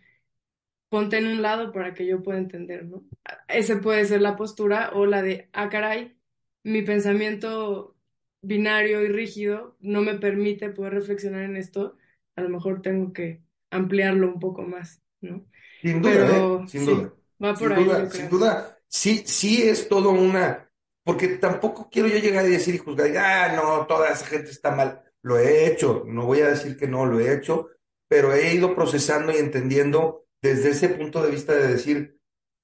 [0.89, 3.05] ponte en un lado para que yo pueda entender, ¿no?
[3.49, 6.17] Ese puede ser la postura o la de, ah, caray,
[6.65, 7.97] mi pensamiento
[8.43, 11.97] binario y rígido no me permite poder reflexionar en esto,
[12.37, 15.47] a lo mejor tengo que ampliarlo un poco más, ¿no?
[15.81, 16.57] Sin duda, ¿eh?
[16.67, 17.15] Sin sí, duda.
[17.43, 18.79] va por Sin ahí, duda, sin duda.
[18.89, 20.71] Sí, sí es todo una.
[21.05, 24.71] Porque tampoco quiero yo llegar y decir y juzgar, ah, no, toda esa gente está
[24.71, 25.03] mal.
[25.23, 27.69] Lo he hecho, no voy a decir que no, lo he hecho,
[28.09, 32.21] pero he ido procesando y entendiendo desde ese punto de vista de decir,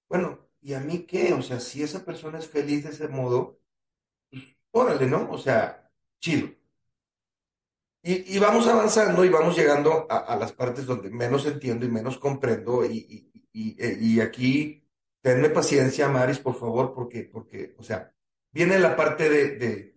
[0.09, 1.33] bueno, ¿y a mí qué?
[1.35, 3.61] O sea, si esa persona es feliz de ese modo,
[4.73, 5.31] órale, ¿no?
[5.31, 6.49] O sea, chido.
[8.03, 11.89] Y, y vamos avanzando y vamos llegando a, a las partes donde menos entiendo y
[11.91, 12.85] menos comprendo.
[12.85, 14.85] Y, y- y- eh, aquí,
[15.21, 18.15] tenme paciencia, Maris, por favor, porque, porque, o sea,
[18.53, 19.97] viene la parte de, de,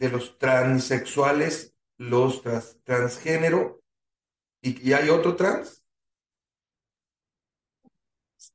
[0.00, 3.82] de los transexuales, los trans- transgénero,
[4.62, 5.84] y, y hay otro trans.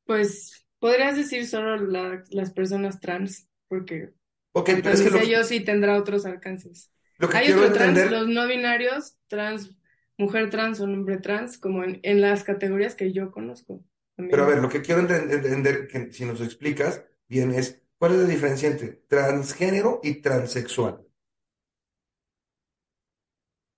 [0.04, 4.12] Pues podrías decir solo la- las personas trans, porque
[4.52, 6.92] Ok, como pero es que lo, sí tendrá otros alcances.
[7.18, 9.76] lo que Hay otro trans, los no binarios, trans,
[10.18, 13.84] mujer trans o hombre trans, como en, en las categorías que yo conozco
[14.28, 18.16] pero a ver, lo que quiero enten- entender, que si nos explicas bien, es cuál
[18.16, 21.00] es la diferencia entre transgénero y transexual.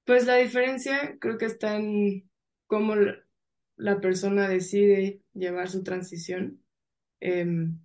[0.05, 2.29] Pues la diferencia creo que está en
[2.67, 2.97] cómo
[3.77, 6.61] la persona decide llevar su transición.
[7.21, 7.79] Em,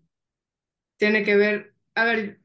[0.97, 2.41] tiene que ver, a ver,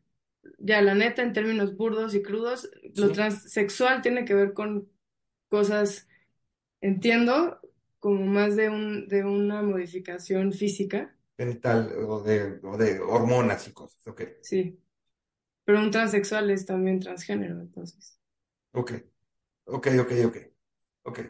[0.58, 4.92] ya la neta, en términos burdos y crudos, lo transexual tiene que ver con
[5.48, 6.06] cosas,
[6.82, 7.62] entiendo,
[7.98, 13.72] como más de un, de una modificación física, Genital o de, o de hormonas y
[13.72, 14.06] cosas.
[14.06, 14.80] Ok, sí,
[15.64, 18.18] pero un transexual es también transgénero, entonces.
[18.72, 18.92] ok,
[19.66, 20.36] ok, ok, ok,
[21.04, 21.20] ok.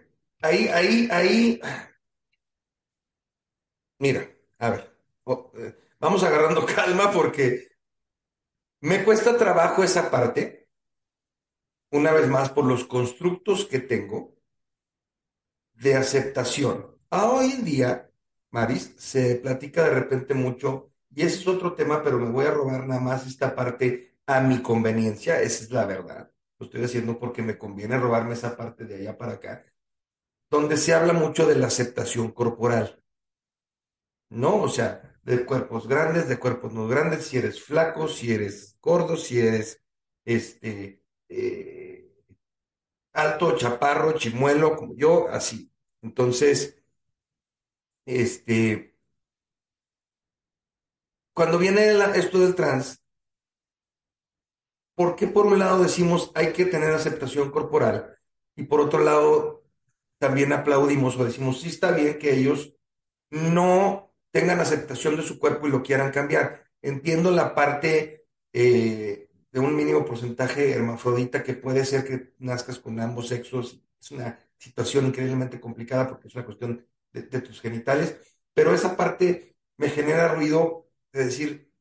[0.42, 1.60] Ahí, ahí, ahí,
[3.98, 4.96] mira, a ver,
[5.58, 7.68] eh, vamos agarrando calma porque
[8.80, 10.70] me cuesta trabajo esa parte,
[11.90, 14.36] una vez más, por los constructos que tengo
[15.74, 16.96] de aceptación.
[17.10, 18.10] A hoy en día,
[18.50, 22.50] Maris, se platica de repente mucho, y ese es otro tema, pero me voy a
[22.50, 26.30] robar nada más esta parte a mi conveniencia, esa es la verdad.
[26.58, 29.64] Lo estoy haciendo porque me conviene robarme esa parte de allá para acá,
[30.50, 33.02] donde se habla mucho de la aceptación corporal,
[34.30, 34.62] ¿no?
[34.62, 39.16] O sea, de cuerpos grandes, de cuerpos no grandes, si eres flaco, si eres gordo,
[39.16, 39.82] si eres
[40.24, 42.14] este eh,
[43.12, 45.72] alto, chaparro, chimuelo, como yo, así.
[46.02, 46.76] Entonces,
[48.06, 48.96] este,
[51.34, 53.02] cuando viene esto del trans,
[54.94, 58.18] ¿por qué por un lado decimos hay que tener aceptación corporal
[58.54, 59.64] y por otro lado
[60.18, 62.74] también aplaudimos o decimos sí está bien que ellos
[63.30, 66.64] no tengan aceptación de su cuerpo y lo quieran cambiar.
[66.82, 73.00] Entiendo la parte eh, de un mínimo porcentaje hermafrodita que puede ser que nazcas con
[73.00, 73.80] ambos sexos.
[74.00, 76.86] Es una situación increíblemente complicada porque es una cuestión
[77.22, 78.16] de, tus genitales,
[78.54, 81.72] pero esa parte me genera ruido de decir,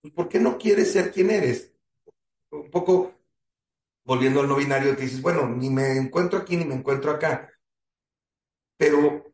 [0.00, 1.72] pues, ¿por qué no quieres ser quien eres?
[2.50, 3.14] Un poco
[4.04, 7.50] volviendo al no binario, que dices, bueno, ni me encuentro aquí ni me encuentro acá.
[8.76, 9.32] Pero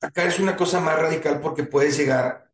[0.00, 2.50] acá es una cosa más radical porque puedes llegar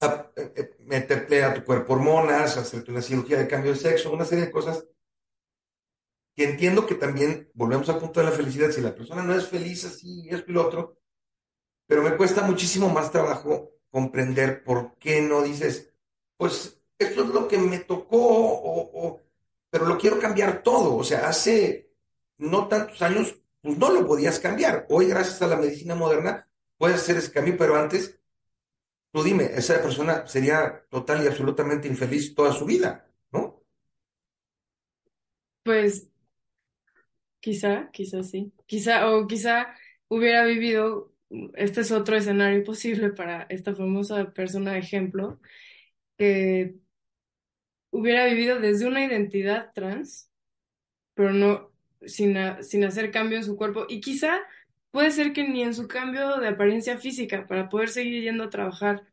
[0.00, 4.12] a eh, eh, meterte a tu cuerpo hormonas, hacerte una cirugía de cambio de sexo,
[4.12, 4.86] una serie de cosas
[6.34, 8.70] que entiendo que también volvemos al punto de la felicidad.
[8.70, 11.01] Si la persona no es feliz así, esto y lo otro,
[11.92, 15.92] pero me cuesta muchísimo más trabajo comprender por qué no dices,
[16.38, 19.20] pues esto es lo que me tocó, o,
[19.68, 20.96] pero lo quiero cambiar todo.
[20.96, 21.92] O sea, hace
[22.38, 24.86] no tantos años, pues no lo podías cambiar.
[24.88, 28.18] Hoy, gracias a la medicina moderna, puedes hacer ese cambio, pero antes,
[29.12, 33.62] tú dime, esa persona sería total y absolutamente infeliz toda su vida, ¿no?
[35.62, 36.08] Pues
[37.40, 38.50] quizá, quizá sí.
[38.64, 39.76] Quizá, o quizá
[40.08, 41.11] hubiera vivido,
[41.54, 45.40] este es otro escenario posible para esta famosa persona ejemplo,
[46.18, 46.76] que
[47.90, 50.30] hubiera vivido desde una identidad trans,
[51.14, 51.72] pero no
[52.06, 53.86] sin, ha- sin hacer cambio en su cuerpo.
[53.88, 54.40] Y quizá
[54.90, 58.50] puede ser que ni en su cambio de apariencia física, para poder seguir yendo a
[58.50, 59.06] trabajar,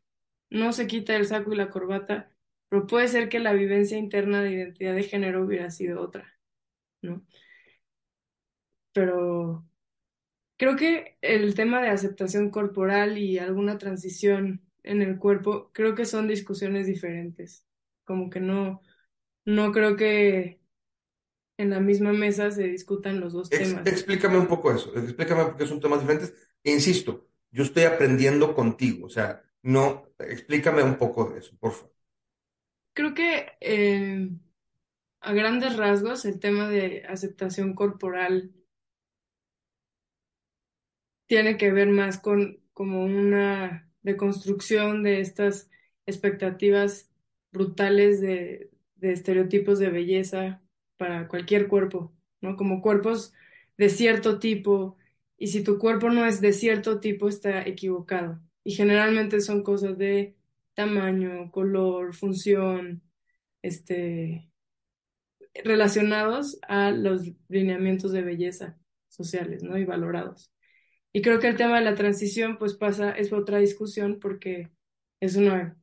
[0.50, 2.32] no se quita el saco y la corbata,
[2.68, 6.34] pero puede ser que la vivencia interna de identidad de género hubiera sido otra,
[7.02, 7.24] ¿no?
[8.92, 9.64] Pero
[10.60, 16.06] creo que el tema de aceptación corporal y alguna transición en el cuerpo, creo que
[16.06, 17.66] son discusiones diferentes.
[18.04, 18.82] Como que no,
[19.46, 20.60] no creo que
[21.58, 23.90] en la misma mesa se discutan los dos Ex- temas.
[23.92, 26.34] explícame un poco eso, explícame porque son temas diferentes.
[26.64, 31.92] Insisto, yo estoy aprendiendo contigo, o sea, no, explícame un poco de eso, por favor.
[32.94, 34.30] Creo que eh,
[35.20, 38.52] a grandes rasgos el tema de aceptación corporal
[41.30, 45.70] tiene que ver más con como una deconstrucción de estas
[46.04, 47.08] expectativas
[47.52, 50.60] brutales de, estereotipos de belleza
[50.96, 52.56] para cualquier cuerpo, ¿no?
[52.56, 53.32] Como cuerpos
[53.78, 54.96] de cierto tipo,
[55.38, 58.40] y si tu cuerpo no es de cierto tipo, está equivocado.
[58.64, 60.34] Y generalmente son cosas de
[60.74, 63.02] tamaño, color, función,
[63.62, 64.50] este,
[65.62, 68.76] relacionados a los lineamientos de belleza
[69.08, 69.78] sociales, ¿no?
[69.78, 70.50] Y valorados.
[71.12, 74.70] Y creo que el tema de la transición, pues pasa, es otra discusión porque
[75.20, 75.76] es una,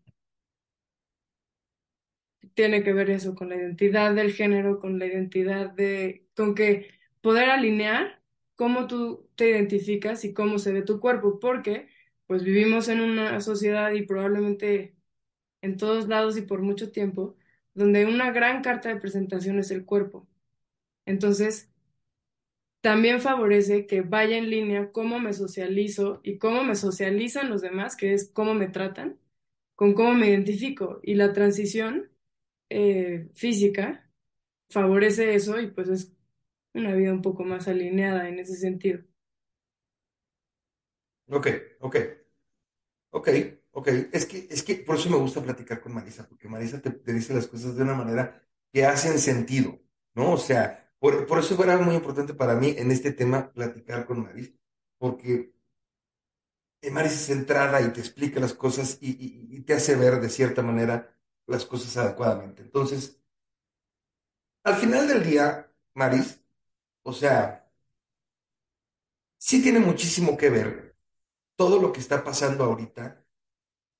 [2.53, 6.89] tiene que ver eso con la identidad del género, con la identidad de, con que
[7.21, 8.21] poder alinear
[8.55, 11.89] cómo tú te identificas y cómo se ve tu cuerpo, porque
[12.25, 14.95] pues vivimos en una sociedad y probablemente
[15.61, 17.37] en todos lados y por mucho tiempo,
[17.73, 20.27] donde una gran carta de presentación es el cuerpo.
[21.05, 21.71] Entonces,
[22.87, 27.97] también favorece que vaya en línea cómo me socializo y cómo me socializan los demás,
[27.97, 29.19] que es cómo me tratan,
[29.75, 31.01] con cómo me identifico.
[31.03, 32.09] Y la transición
[32.69, 34.09] eh, física
[34.69, 36.13] favorece eso y pues es
[36.73, 39.03] una vida un poco más alineada en ese sentido.
[41.29, 41.47] Ok,
[41.79, 41.95] ok,
[43.11, 43.29] ok,
[43.71, 43.87] ok.
[44.13, 47.13] Es que, es que por eso me gusta platicar con Marisa, porque Marisa te, te
[47.13, 49.79] dice las cosas de una manera que hacen sentido,
[50.15, 50.33] ¿no?
[50.33, 54.23] O sea, por, por eso era muy importante para mí en este tema platicar con
[54.23, 54.53] Marisa,
[54.97, 55.53] porque
[56.81, 60.29] eh, Marisa es centrada y te explica las cosas y- y te hace ver de
[60.29, 61.15] cierta manera
[61.47, 62.61] las cosas adecuadamente.
[62.63, 63.19] Entonces,
[64.63, 66.39] al final del día, Maris,
[67.03, 67.69] o sea,
[69.37, 70.95] sí tiene muchísimo que ver
[71.57, 73.25] todo lo que está pasando ahorita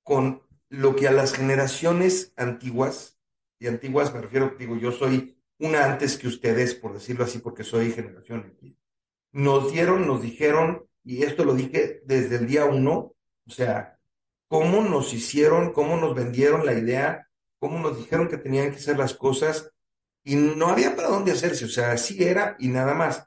[0.04, 3.20] con lo que a las generaciones antiguas,
[3.60, 7.64] y antiguas me refiero, digo, yo soy una antes que ustedes, por decirlo así, porque
[7.64, 8.76] soy generación X,
[9.32, 13.14] nos dieron, nos dijeron, y esto lo dije desde el día uno,
[13.46, 13.98] o sea,
[14.48, 17.28] cómo nos hicieron, cómo nos vendieron la idea,
[17.58, 19.70] cómo nos dijeron que tenían que ser las cosas,
[20.24, 23.26] y no había para dónde hacerse, o sea, así era y nada más.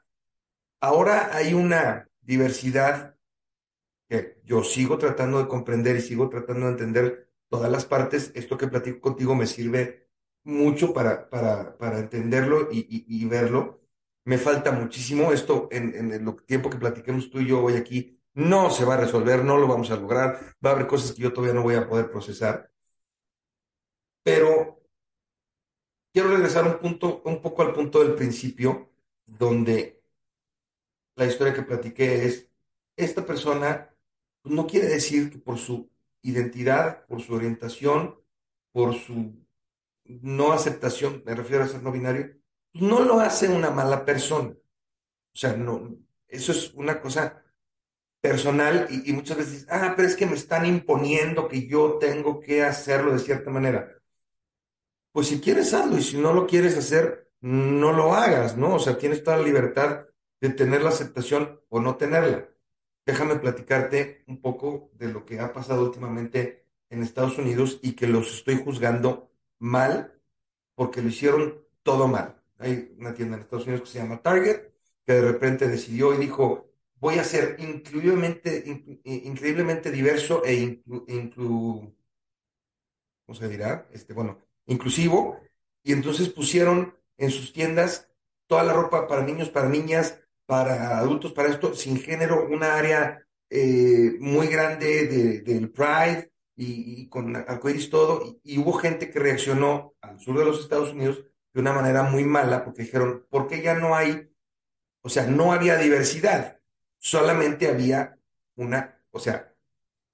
[0.80, 3.16] Ahora hay una diversidad
[4.08, 8.30] que yo sigo tratando de comprender y sigo tratando de entender todas las partes.
[8.34, 10.01] Esto que platico contigo me sirve
[10.44, 13.80] mucho para, para, para entenderlo y, y- verlo.
[14.24, 15.32] Me falta muchísimo.
[15.32, 18.94] Esto en, en el tiempo que platiquemos tú y yo hoy aquí no se va
[18.94, 20.38] a resolver, no lo vamos a lograr.
[20.64, 22.70] Va a haber cosas que yo todavía no voy a poder procesar.
[24.24, 24.82] Pero
[26.12, 28.90] quiero regresar un punto, un poco al punto del principio,
[29.26, 30.02] donde
[31.16, 32.48] la historia que platiqué es,
[32.96, 33.94] esta persona
[34.44, 35.90] no quiere decir que por su
[36.22, 38.16] identidad, por su orientación,
[38.72, 39.41] por su
[40.04, 42.36] no aceptación, me refiero a ser no binario,
[42.74, 44.50] no lo hace una mala persona.
[44.50, 45.96] O sea, no,
[46.28, 47.42] eso es una cosa
[48.20, 52.62] personal y, muchas veces, ah, pero es que me están imponiendo que yo tengo que
[52.62, 53.98] hacerlo de cierta manera.
[55.12, 58.76] Pues si quieres hazlo y si no lo quieres hacer, no lo hagas, ¿no?
[58.76, 60.06] O sea, tienes toda la libertad
[60.40, 62.48] de tener la aceptación o no tenerla.
[63.04, 68.06] Déjame platicarte un poco de lo que ha pasado últimamente en Estados Unidos y que
[68.06, 69.31] los estoy juzgando
[69.62, 70.14] mal
[70.74, 72.42] porque lo hicieron todo mal.
[72.58, 74.62] Hay una tienda en Estados Unidos que se llama Target,
[75.06, 80.82] que de repente decidió y dijo, voy a ser increíblemente, in- increíblemente diverso e
[83.26, 83.86] ¿cómo se dirá?
[83.92, 85.38] Este, bueno, inclusivo.
[85.82, 88.08] Y entonces pusieron en sus tiendas
[88.46, 93.26] toda la ropa para niños, para niñas, para adultos, para esto, sin género, una área
[93.50, 98.22] eh, muy grande de, del Pride y, con arcoíris todo.
[98.24, 102.02] Y, y hubo gente que reaccionó al sur de los Estados Unidos de una manera
[102.02, 104.32] muy mala porque dijeron, ¿por qué ya no hay
[105.02, 106.58] o sea, no había diversidad,
[106.96, 108.16] solamente había
[108.56, 109.52] una, o sea,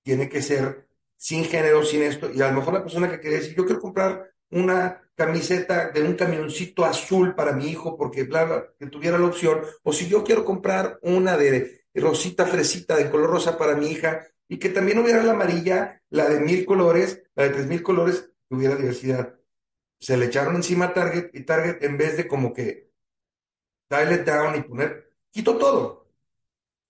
[0.03, 3.39] tiene que ser sin género, sin esto, y a lo mejor la persona que quería
[3.39, 8.45] decir, yo quiero comprar una camiseta de un camioncito azul para mi hijo, porque bla,
[8.45, 13.11] bla, que tuviera la opción, o si yo quiero comprar una de rosita fresita de
[13.11, 17.23] color rosa para mi hija, y que también hubiera la amarilla, la de mil colores,
[17.35, 19.35] la de tres mil colores, que hubiera diversidad.
[20.01, 22.91] Se le echaron encima a Target, y Target, en vez de como que
[23.91, 26.09] it down y poner, quitó todo.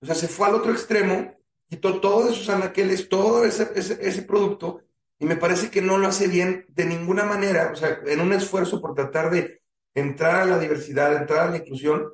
[0.00, 1.34] O sea, se fue al otro extremo,
[1.66, 4.82] quitó todos esos anaqueles, todo ese, ese, ese producto,
[5.18, 8.32] y me parece que no lo hace bien de ninguna manera, o sea, en un
[8.32, 9.62] esfuerzo por tratar de
[9.94, 12.08] entrar a la diversidad, entrar a la inclusión,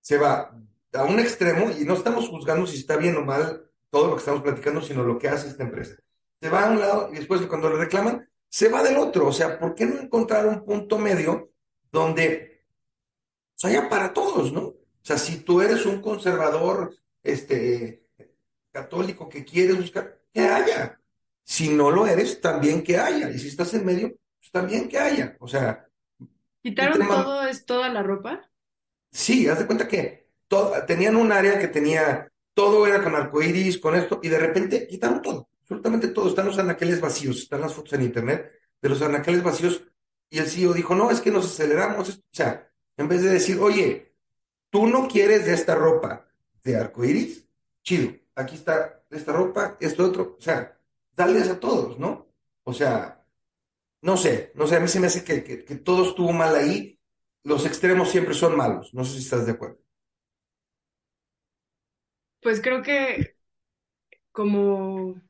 [0.00, 0.56] se va
[0.92, 4.20] a un extremo, y no estamos juzgando si está bien o mal todo lo que
[4.20, 5.96] estamos platicando, sino lo que hace esta empresa.
[6.40, 9.26] Se va a un lado y después cuando le reclaman, se va del otro.
[9.26, 11.50] O sea, ¿por qué no encontrar un punto medio
[11.90, 12.64] donde
[13.56, 14.62] o sea, haya para todos, ¿no?
[14.62, 18.04] O sea, si tú eres un conservador, este,
[18.70, 21.00] católico que quieres buscar, que haya.
[21.42, 23.30] Si no lo eres, también que haya.
[23.30, 25.36] Y si estás en medio, pues también que haya.
[25.40, 25.88] O sea,
[26.62, 28.48] ¿Quitaron todo, es toda la ropa?
[29.10, 33.78] sí, haz de cuenta que todo, tenían un área que tenía, todo era con arcoíris,
[33.78, 36.28] con esto, y de repente quitaron todo, absolutamente todo.
[36.28, 38.50] Están los anaqueles vacíos, están las fotos en internet
[38.82, 39.84] de los anaqueles vacíos,
[40.28, 42.08] y el CEO dijo, no, es que nos aceleramos.
[42.08, 44.12] O sea, en vez de decir, oye,
[44.70, 46.26] tú no quieres de esta ropa
[46.64, 47.44] de arcoíris,
[47.84, 50.76] chido, aquí está esta ropa, esto otro, o sea,
[51.14, 52.26] darles a todos, ¿no?
[52.64, 53.24] O sea,
[54.02, 56.56] no sé, no sé, a mí se me hace que, que, que todo estuvo mal
[56.56, 56.98] ahí,
[57.44, 59.78] los extremos siempre son malos, no sé si estás de acuerdo.
[62.40, 63.36] Pues creo que
[64.32, 65.20] como,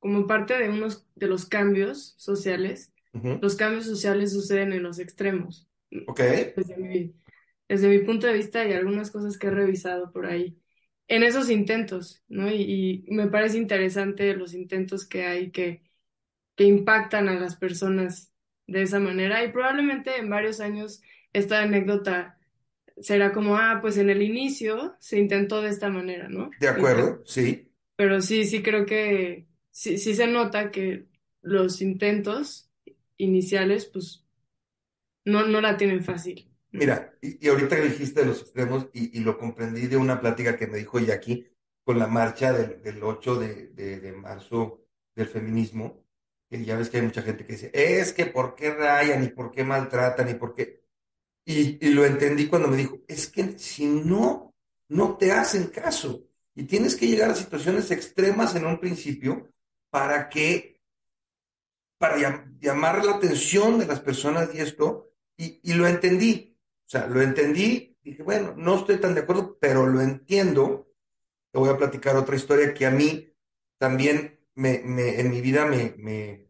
[0.00, 2.92] como parte de unos de los cambios sociales,
[3.40, 5.68] los cambios sociales suceden en los extremos.
[6.06, 6.20] Ok,
[6.56, 7.14] Desde mi,
[7.68, 10.60] desde mi punto de vista y algunas cosas que he revisado por ahí,
[11.08, 12.50] en esos intentos, ¿no?
[12.50, 15.84] Y, y me parece interesante los intentos que hay que,
[16.56, 18.32] que impactan a las personas
[18.68, 21.02] de esa manera y probablemente en varios años
[21.34, 22.39] esta anécdota
[23.00, 26.50] será como, ah, pues en el inicio se intentó de esta manera, ¿no?
[26.60, 27.72] de acuerdo, sí.
[27.96, 31.06] pero sí, sí creo que sí, sí se nota que
[31.42, 32.70] los intentos
[33.16, 34.24] iniciales, pues,
[35.24, 36.50] no, no la tienen fácil.
[36.72, 40.20] Mira, y, y ahorita que dijiste de los extremos, y, y lo comprendí de una
[40.20, 41.46] plática que me dijo Jackie
[41.84, 46.04] con la marcha del, del 8 de, de, de marzo del feminismo,
[46.48, 49.28] que ya ves que hay mucha gente que dice, es que por qué rayan y
[49.28, 50.79] por qué maltratan y por qué...
[51.54, 54.54] Y, lo entendí cuando me dijo, es que si no,
[54.88, 56.24] no te hacen caso
[56.54, 59.48] y tienes que llegar a situaciones extremas en un principio
[59.90, 60.80] para que,
[61.98, 66.56] para llam- llamar la atención de las personas y esto, y, y lo entendí.
[66.86, 70.88] O sea, lo entendí, dije, bueno, no estoy tan de acuerdo, pero lo entiendo.
[71.52, 73.32] Te voy a platicar otra historia que a mí
[73.78, 76.48] también me, me- en mi vida me, me,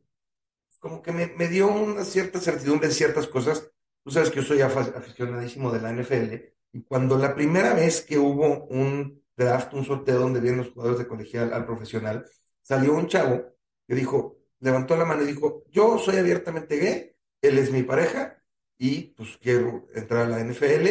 [0.80, 3.70] como que me, me dio una cierta certidumbre en ciertas cosas.
[4.02, 6.34] Tú sabes que yo soy aficionadísimo de la NFL
[6.72, 10.98] y cuando la primera vez que hubo un draft, un sorteo donde vienen los jugadores
[10.98, 12.24] de colegial al profesional,
[12.62, 13.54] salió un chavo
[13.86, 18.42] que dijo, levantó la mano y dijo, yo soy abiertamente gay, él es mi pareja
[18.78, 20.88] y pues quiero entrar a la NFL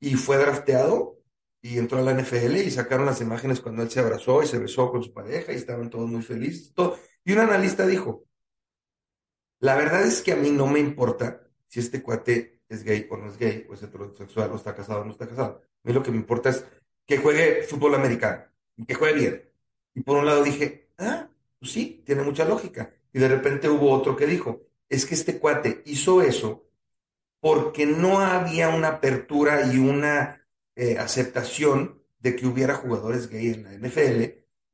[0.00, 1.18] y fue drafteado
[1.60, 4.58] y entró a la NFL y sacaron las imágenes cuando él se abrazó y se
[4.58, 6.72] besó con su pareja y estaban todos muy felices.
[6.74, 6.98] Todo.
[7.24, 8.24] Y un analista dijo,
[9.60, 13.16] la verdad es que a mí no me importa si este cuate es gay o
[13.16, 15.62] no es gay, o es heterosexual, o está casado o no está casado.
[15.84, 16.64] A mí lo que me importa es
[17.06, 18.44] que juegue fútbol americano
[18.76, 19.50] y que juegue bien.
[19.94, 22.92] Y por un lado dije, ah, Pues sí, tiene mucha lógica.
[23.12, 26.64] Y de repente hubo otro que dijo, es que este cuate hizo eso
[27.40, 30.46] porque no había una apertura y una
[30.76, 34.24] eh, aceptación de que hubiera jugadores gay en la NFL.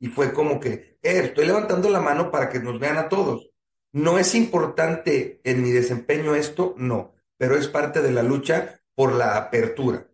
[0.01, 3.51] Y fue como que, eh, estoy levantando la mano para que nos vean a todos.
[3.95, 6.74] ¿No es importante en mi desempeño esto?
[6.78, 10.09] No, pero es parte de la lucha por la apertura,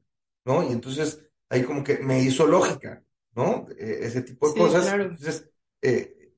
[0.47, 0.64] ¿no?
[0.64, 3.05] Y entonces ahí como que me hizo lógica,
[3.37, 3.66] ¿no?
[3.78, 4.78] Eh, ese tipo de Sí, cosas.
[4.78, 5.18] claro.
[5.18, 5.51] Entonces,
[5.83, 6.35] eh,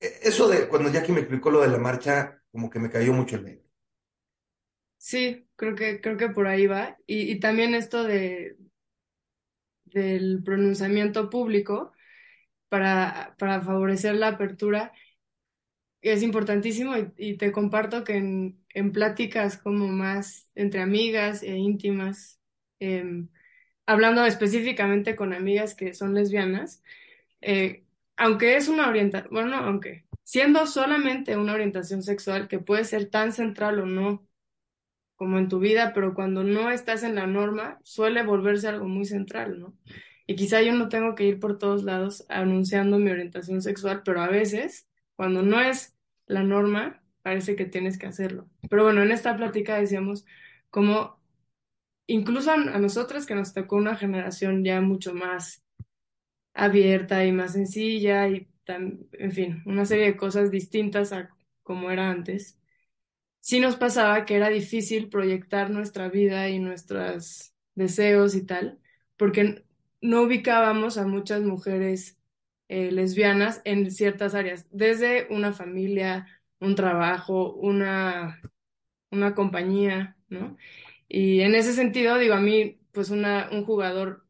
[0.00, 3.12] eh, eso de cuando Jackie me explicó lo de la marcha, como que me cayó
[3.14, 3.64] mucho el medio.
[4.98, 6.96] Sí, creo que, creo que por ahí va.
[7.06, 8.56] Y, y también esto de,
[9.84, 11.92] del pronunciamiento público
[12.68, 14.92] para, para favorecer la apertura
[16.02, 22.40] es importantísimo y, te comparto que en, pláticas como más entre amigas e íntimas,
[22.78, 23.28] em,
[23.86, 26.82] hablando específicamente con amigas que son lesbianas,
[27.40, 27.84] eh,
[28.16, 33.10] aunque es una orientación, bueno, no, aunque siendo solamente una orientación sexual que puede ser
[33.10, 34.26] tan central o no
[35.16, 39.04] como en tu vida, pero cuando no estás en la norma, suele volverse algo muy
[39.04, 39.76] central, ¿no?
[40.26, 44.22] Y quizá yo no tengo que ir por todos lados anunciando mi orientación sexual, pero
[44.22, 44.88] a veces,
[45.20, 45.94] cuando no es
[46.24, 48.48] la norma, parece que tienes que hacerlo.
[48.70, 50.24] Pero bueno, en esta plática decíamos
[50.70, 51.20] como
[52.06, 55.62] incluso a, nosotras que nos tocó una generación ya mucho más
[56.54, 61.28] abierta y más sencilla y en fin, una serie de cosas distintas a
[61.62, 62.58] como era antes
[63.40, 68.80] sí nos pasaba que era difícil proyectar nuestra vida y nuestros deseos y tal,
[69.18, 69.66] porque
[70.00, 72.19] no ubicábamos a muchas mujeres
[72.70, 76.28] eh, lesbianas en ciertas áreas, desde una familia,
[76.60, 78.40] un trabajo, una,
[79.10, 80.56] una compañía, ¿no?
[81.08, 84.26] Y en ese sentido, digo, a mí, pues una, un jugador,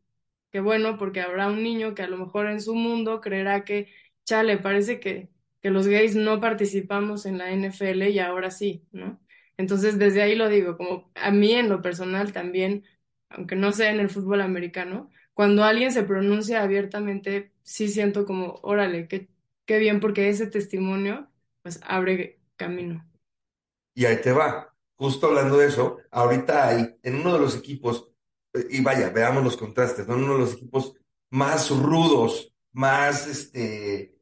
[0.53, 3.89] que bueno, porque habrá un niño que a lo mejor en su mundo creerá que,
[4.25, 5.31] chale, parece que,
[5.63, 9.21] que los gays no participamos en la NFL y ahora sí, ¿no?
[9.57, 12.85] Entonces, desde ahí lo digo, como a mí en lo personal también,
[13.29, 18.61] aunque no sea en el fútbol americano, cuando alguien se pronuncia abiertamente, sí siento como,
[18.63, 19.31] órale, qué,
[19.67, 21.31] qué bien, porque ese testimonio,
[21.63, 23.07] pues abre camino.
[23.95, 24.75] Y ahí te va.
[24.97, 28.09] Justo hablando de eso, ahorita hay en uno de los equipos,
[28.55, 30.15] eh, y vaya, veamos los contrastes, ¿no?
[30.15, 30.95] En uno de los equipos
[31.31, 34.19] más rudos, más, este,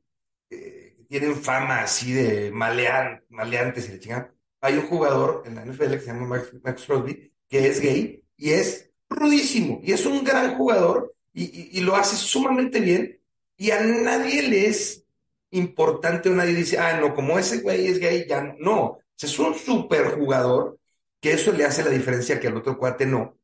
[0.51, 4.33] eh, tienen fama así de malean, maleantes y le chingan.
[4.61, 8.25] Hay un jugador en la NFL que se llama Max, Max Crosby, que es gay
[8.37, 13.18] y es rudísimo, y es un gran jugador y- y lo hace sumamente bien,
[13.59, 15.05] y a nadie le es
[15.51, 18.55] importante o nadie dice, ah, no, como ese güey es gay, ya no.
[18.59, 20.79] No, o sea, es un super jugador
[21.21, 23.37] que eso le hace la diferencia que al otro cuate no.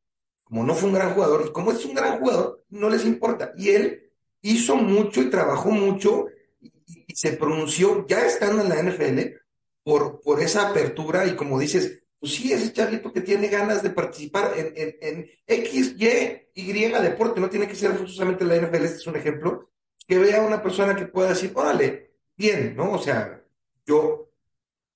[0.44, 3.52] Como no fue un gran jugador, y como es un gran jugador, no les importa.
[3.56, 4.10] Y él
[4.42, 6.26] hizo mucho y trabajó mucho
[6.60, 9.36] y se pronunció ya estando en la NFL
[9.82, 13.90] por, por esa apertura y como dices, pues sí, ese chavito que tiene ganas de
[13.90, 16.08] participar en, en, en X, Y,
[16.54, 19.70] Y deporte, no tiene que ser forzosamente la NFL, este es un ejemplo,
[20.06, 22.92] que vea una persona que pueda decir, órale, bien, ¿no?
[22.92, 23.42] O sea,
[23.86, 24.30] yo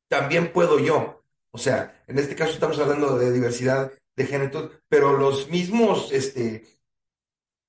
[0.09, 1.25] también puedo yo.
[1.53, 6.65] O sea, en este caso estamos hablando de diversidad de género, pero los mismos, este,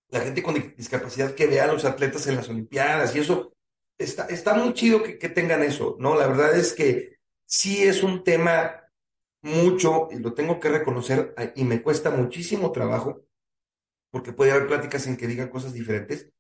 [0.09, 3.53] la gente con di- discapacidad que vea a los atletas en las Olimpiadas y eso,
[3.97, 6.15] está, está muy chido que, que tengan eso, ¿no?
[6.15, 8.83] La verdad es que sí es un tema
[9.41, 13.25] mucho, y lo tengo que reconocer, a- y me cuesta muchísimo trabajo,
[14.11, 16.31] porque puede haber pláticas en que digan cosas diferentes,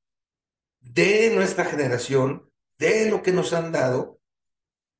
[0.79, 4.19] de nuestra generación, de lo que nos han dado,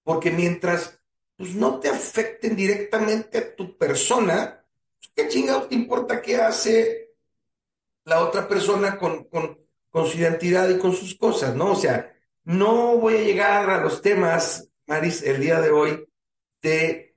[0.04, 1.00] porque mientras
[1.38, 4.66] pues, no te afecten directamente a tu persona,
[4.98, 7.12] pues, ¿qué chingados te importa qué hace
[8.06, 9.60] la otra persona con, con,
[9.90, 11.72] con su identidad y con sus cosas, ¿no?
[11.72, 12.14] O sea,
[12.44, 16.08] no voy a llegar a los temas, Maris, el día de hoy,
[16.62, 17.16] de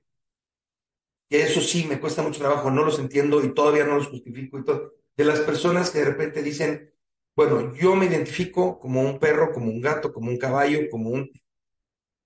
[1.27, 4.59] que eso sí me cuesta mucho trabajo, no los entiendo y todavía no los justifico
[4.59, 6.92] y todo, de las personas que de repente dicen,
[7.35, 11.31] bueno, yo me identifico como un perro, como un gato, como un caballo, como un...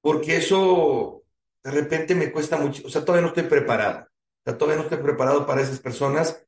[0.02, 1.24] porque eso
[1.64, 4.84] de repente me cuesta mucho, o sea, todavía no estoy preparado, o sea, todavía no
[4.84, 6.48] estoy preparado para esas personas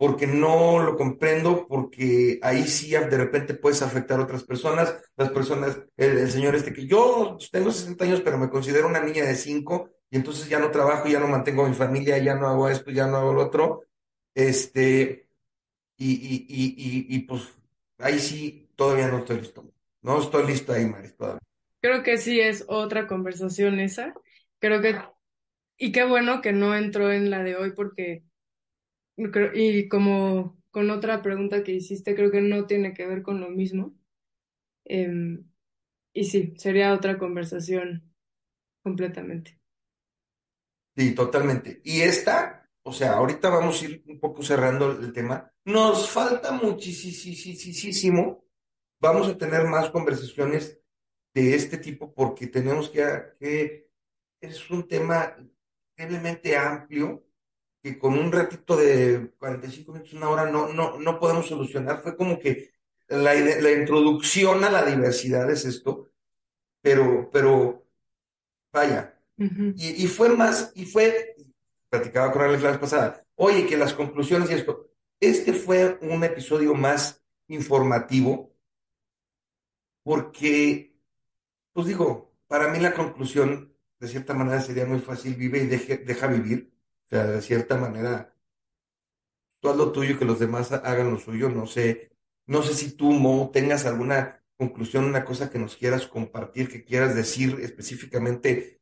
[0.00, 5.30] porque no lo comprendo, porque ahí sí de repente puedes afectar a otras personas, las
[5.30, 9.36] personas, el, señor este que yo tengo 60 años, pero me considero una niña de
[9.36, 12.70] 5 y entonces ya no trabajo, ya no mantengo a mi familia, ya no hago
[12.70, 13.82] esto, ya no hago lo otro,
[14.34, 15.28] este,
[15.98, 17.59] y, y, y, y pues
[18.00, 19.72] ahí sí todavía no estoy listo,
[20.02, 21.40] no estoy listo ahí, Maris, todavía.
[21.80, 24.14] Creo que sí es otra conversación esa.
[24.58, 24.96] Creo que,
[25.78, 28.24] y qué bueno que no entró en la de hoy porque,
[29.54, 33.50] y como con otra pregunta que hiciste, creo que no tiene que ver con lo
[33.50, 33.94] mismo.
[34.86, 35.44] Em,
[36.14, 38.12] y sí, sería otra conversación
[38.82, 39.58] completamente.
[40.96, 41.80] Sí, totalmente.
[41.84, 42.59] Y esta,
[42.90, 45.48] o sea, ahorita vamos a ir un poco cerrando el tema.
[45.64, 48.44] Nos falta muchísimo.
[48.98, 50.76] Vamos a tener más conversaciones
[51.32, 53.00] de este tipo porque tenemos que,
[53.38, 53.88] que
[54.40, 55.36] es un tema
[55.94, 57.24] increíblemente amplio
[57.80, 62.02] que con un ratito de 45 minutos, una hora, no, no, no podemos solucionar.
[62.02, 62.72] Fue como que
[63.06, 66.10] la, la introducción a la diversidad es esto,
[66.82, 67.86] pero, pero
[68.72, 69.72] vaya, Ujú.
[69.76, 71.29] y, y fue más, y fue,
[71.90, 76.24] platicaba con Alex la vez pasada, oye, que las conclusiones y esto, este fue un
[76.24, 78.54] episodio más informativo
[80.02, 80.96] porque,
[81.72, 86.26] pues digo, para mí la conclusión, de cierta manera, sería muy fácil, vive y deja
[86.28, 86.72] vivir,
[87.06, 88.34] o sea, de cierta manera,
[89.60, 92.10] tú haz lo tuyo y que los demás ha- hagan lo suyo, no sé,
[92.46, 96.84] no sé si tú, Mo, tengas alguna conclusión, una cosa que nos quieras compartir, que
[96.84, 98.80] quieras decir específicamente,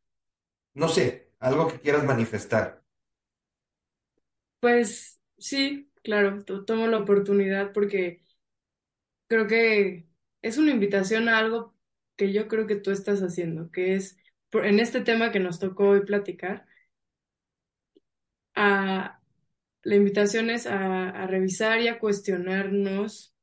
[0.74, 2.84] no sé, algo que quieras manifestar.
[4.60, 8.22] Pues sí, claro, to- tomo la oportunidad porque
[9.26, 10.06] creo que
[10.42, 11.74] es una invitación a algo
[12.16, 14.18] que yo creo que tú estás haciendo, que es
[14.52, 16.66] en este tema que nos tocó hoy platicar,
[18.54, 19.20] a,
[19.82, 23.34] la invitación es a, revisar y a cuestionarnos,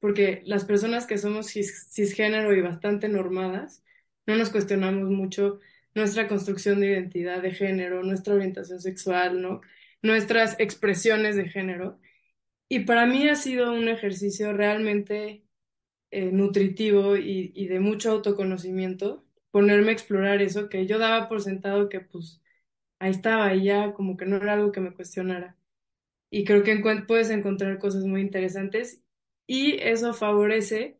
[0.00, 3.84] porque las personas que somos cis- cisgénero y bastante normadas,
[4.26, 5.60] no nos cuestionamos mucho
[5.94, 9.60] nuestra construcción de identidad de género, nuestra orientación sexual, ¿no?
[10.02, 12.00] Nuestras expresiones de género.
[12.68, 15.44] Y para mí ha sido un ejercicio realmente
[16.10, 21.42] eh, nutritivo y, y de mucho autoconocimiento, ponerme a explorar eso que yo daba por
[21.42, 22.42] sentado que pues
[23.00, 25.56] ahí estaba y ya como que no era algo que me cuestionara.
[26.30, 26.76] Y creo que
[27.06, 29.02] puedes encontrar cosas muy interesantes
[29.46, 30.98] y eso favorece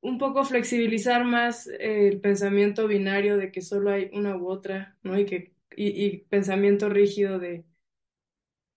[0.00, 4.96] un poco flexibilizar más eh, el pensamiento binario de que solo hay una u otra,
[5.02, 5.18] ¿no?
[5.18, 7.64] Y que y pensamiento rígido de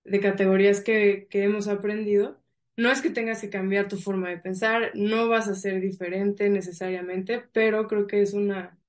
[0.03, 2.41] de categorías que, que hemos aprendido,
[2.77, 6.49] no es que tengas que cambiar tu forma de pensar, no vas a ser diferente
[6.49, 8.79] necesariamente, pero creo que es una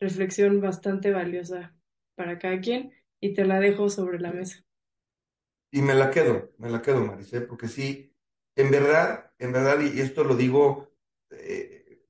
[0.00, 1.74] reflexión bastante valiosa
[2.14, 4.64] para cada quien y te la dejo sobre la mesa.
[5.70, 8.12] Y me la quedo, me la quedo, Maricé, porque sí,
[8.56, 10.92] en verdad, en verdad, y esto lo digo,
[11.30, 12.02] eh,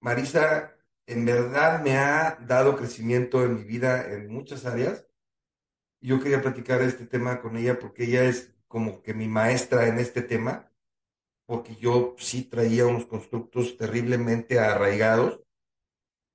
[0.00, 0.76] Marisa,
[1.06, 5.05] en verdad me ha dado crecimiento en mi vida en muchas áreas.
[6.00, 9.98] Yo quería platicar este tema con ella porque ella es como que mi maestra en
[9.98, 10.72] este tema,
[11.46, 15.40] porque yo sí traía unos constructos terriblemente arraigados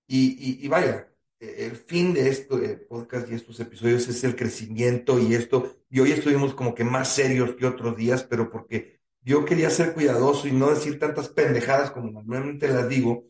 [0.08, 4.24] y, y, y vaya, eh, el fin de esto, de podcast y estos episodios es
[4.24, 8.50] el crecimiento y esto, y hoy estuvimos como que más serios que otros días, pero
[8.50, 13.26] porque yo quería ser cuidadoso y no decir tantas pendejadas como normalmente las digo.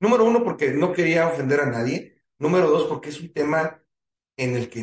[0.00, 2.16] Número uno, porque no quería ofender a nadie.
[2.38, 3.82] Número dos, porque es un tema
[4.36, 4.80] en el que,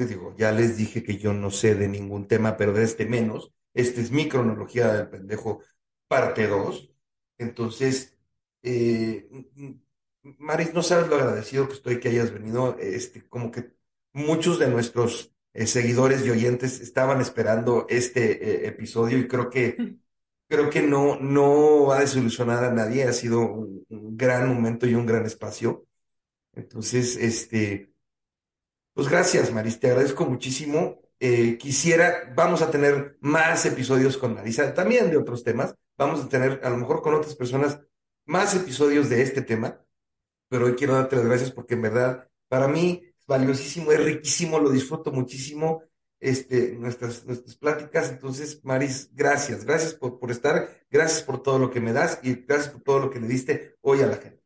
[0.00, 3.06] les digo, ya les dije que yo no sé de ningún tema, pero de este
[3.06, 3.52] menos.
[3.74, 5.62] Este es mi cronología del pendejo,
[6.08, 6.92] parte dos
[7.38, 8.16] Entonces,
[8.62, 9.28] eh,
[10.22, 12.76] Maris, no sabes lo agradecido que estoy que hayas venido.
[12.78, 13.72] Este, como que
[14.12, 19.98] muchos de nuestros eh, seguidores y oyentes estaban esperando este eh, episodio y creo que
[20.48, 23.04] creo que no, no va a desilusionar a nadie.
[23.04, 25.86] Ha sido un, un gran momento y un gran espacio.
[26.54, 27.89] Entonces, este,
[28.94, 31.00] pues gracias, Maris, te agradezco muchísimo.
[31.18, 35.74] Eh, quisiera, vamos a tener más episodios con Marisa, también de otros temas.
[35.98, 37.80] Vamos a tener, a lo mejor con otras personas,
[38.26, 39.80] más episodios de este tema
[40.50, 44.58] pero hoy quiero darte las gracias porque en verdad para mí es valiosísimo, es riquísimo,
[44.58, 45.84] lo disfruto muchísimo,
[46.18, 48.10] este, nuestras, nuestras pláticas.
[48.10, 52.34] Entonces, Maris, gracias, gracias por, por estar, gracias por todo lo que me das y
[52.34, 54.42] gracias por todo lo que le diste hoy a la gente.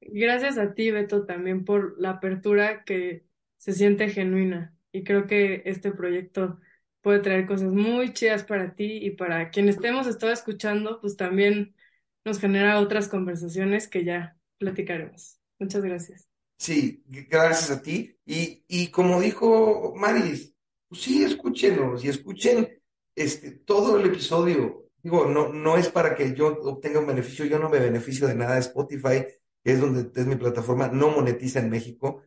[0.00, 3.27] Gracias a ti, Beto, también por la apertura que
[3.58, 6.58] se siente genuina y creo que este proyecto
[7.02, 11.16] puede traer cosas muy chidas para ti y para quienes te hemos estado escuchando, pues
[11.16, 11.74] también
[12.24, 15.38] nos genera otras conversaciones que ya platicaremos.
[15.58, 16.28] Muchas gracias.
[16.58, 18.16] Sí, gracias a ti.
[18.26, 20.54] Y, y como dijo Maris,
[20.88, 22.68] pues sí, escúchenos y escuchen
[23.14, 24.86] este, todo el episodio.
[25.02, 28.34] Digo, no, no es para que yo obtenga un beneficio, yo no me beneficio de
[28.34, 28.58] nada.
[28.58, 29.24] Spotify,
[29.62, 32.22] que es donde es mi plataforma, no monetiza en México,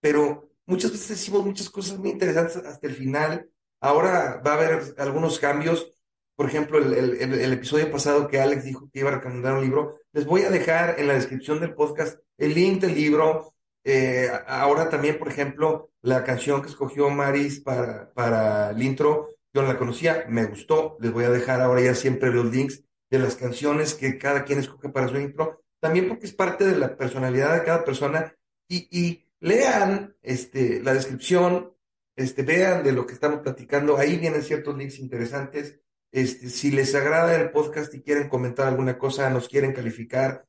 [0.00, 3.50] pero muchas veces decimos muchas cosas muy interesantes hasta el final.
[3.80, 5.90] Ahora va a haber algunos cambios.
[6.36, 9.98] Por ejemplo, el, el, episodio pasado que Alex dijo que iba a recomendar un libro,
[10.12, 13.52] les voy a dejar en la descripción del podcast el link del libro.
[13.84, 19.62] Eh, ahora también, por ejemplo, la canción que escogió Maris para, para el intro, yo
[19.62, 20.96] no la conocía, me gustó.
[21.00, 24.60] Les voy a dejar ahora ya siempre los links de las canciones que cada quien
[24.60, 25.62] escoge para su intro.
[25.80, 28.34] también porque es parte de la personalidad de cada persona
[28.68, 31.74] y lean este, la descripción,
[32.16, 35.80] este, vean de lo que estamos platicando, ahí vienen ciertos links interesantes.
[36.12, 40.46] Este, si les agrada el podcast y quieren comentar alguna cosa, nos quieren calificar,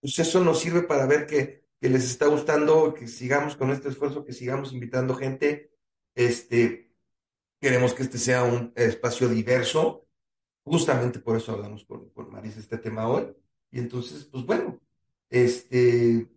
[0.00, 3.88] pues eso nos sirve para ver que, que les está gustando, que sigamos con este
[3.88, 5.70] esfuerzo, que sigamos invitando gente.
[6.14, 6.92] Este,
[7.60, 10.06] queremos que este sea un espacio diverso.
[10.64, 13.34] Justamente por eso hablamos con, con Marisa este tema hoy.
[13.70, 14.80] Y entonces, pues bueno,
[15.30, 16.28] este,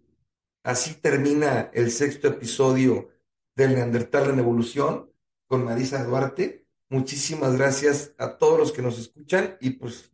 [0.68, 3.10] así termina el sexto episodio
[3.56, 5.10] del Neandertal en Evolución
[5.48, 6.68] con Marisa Duarte.
[6.90, 10.12] Muchísimas gracias a todos los que nos escuchan y pues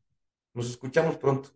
[0.54, 1.50] nos escuchamos pronto.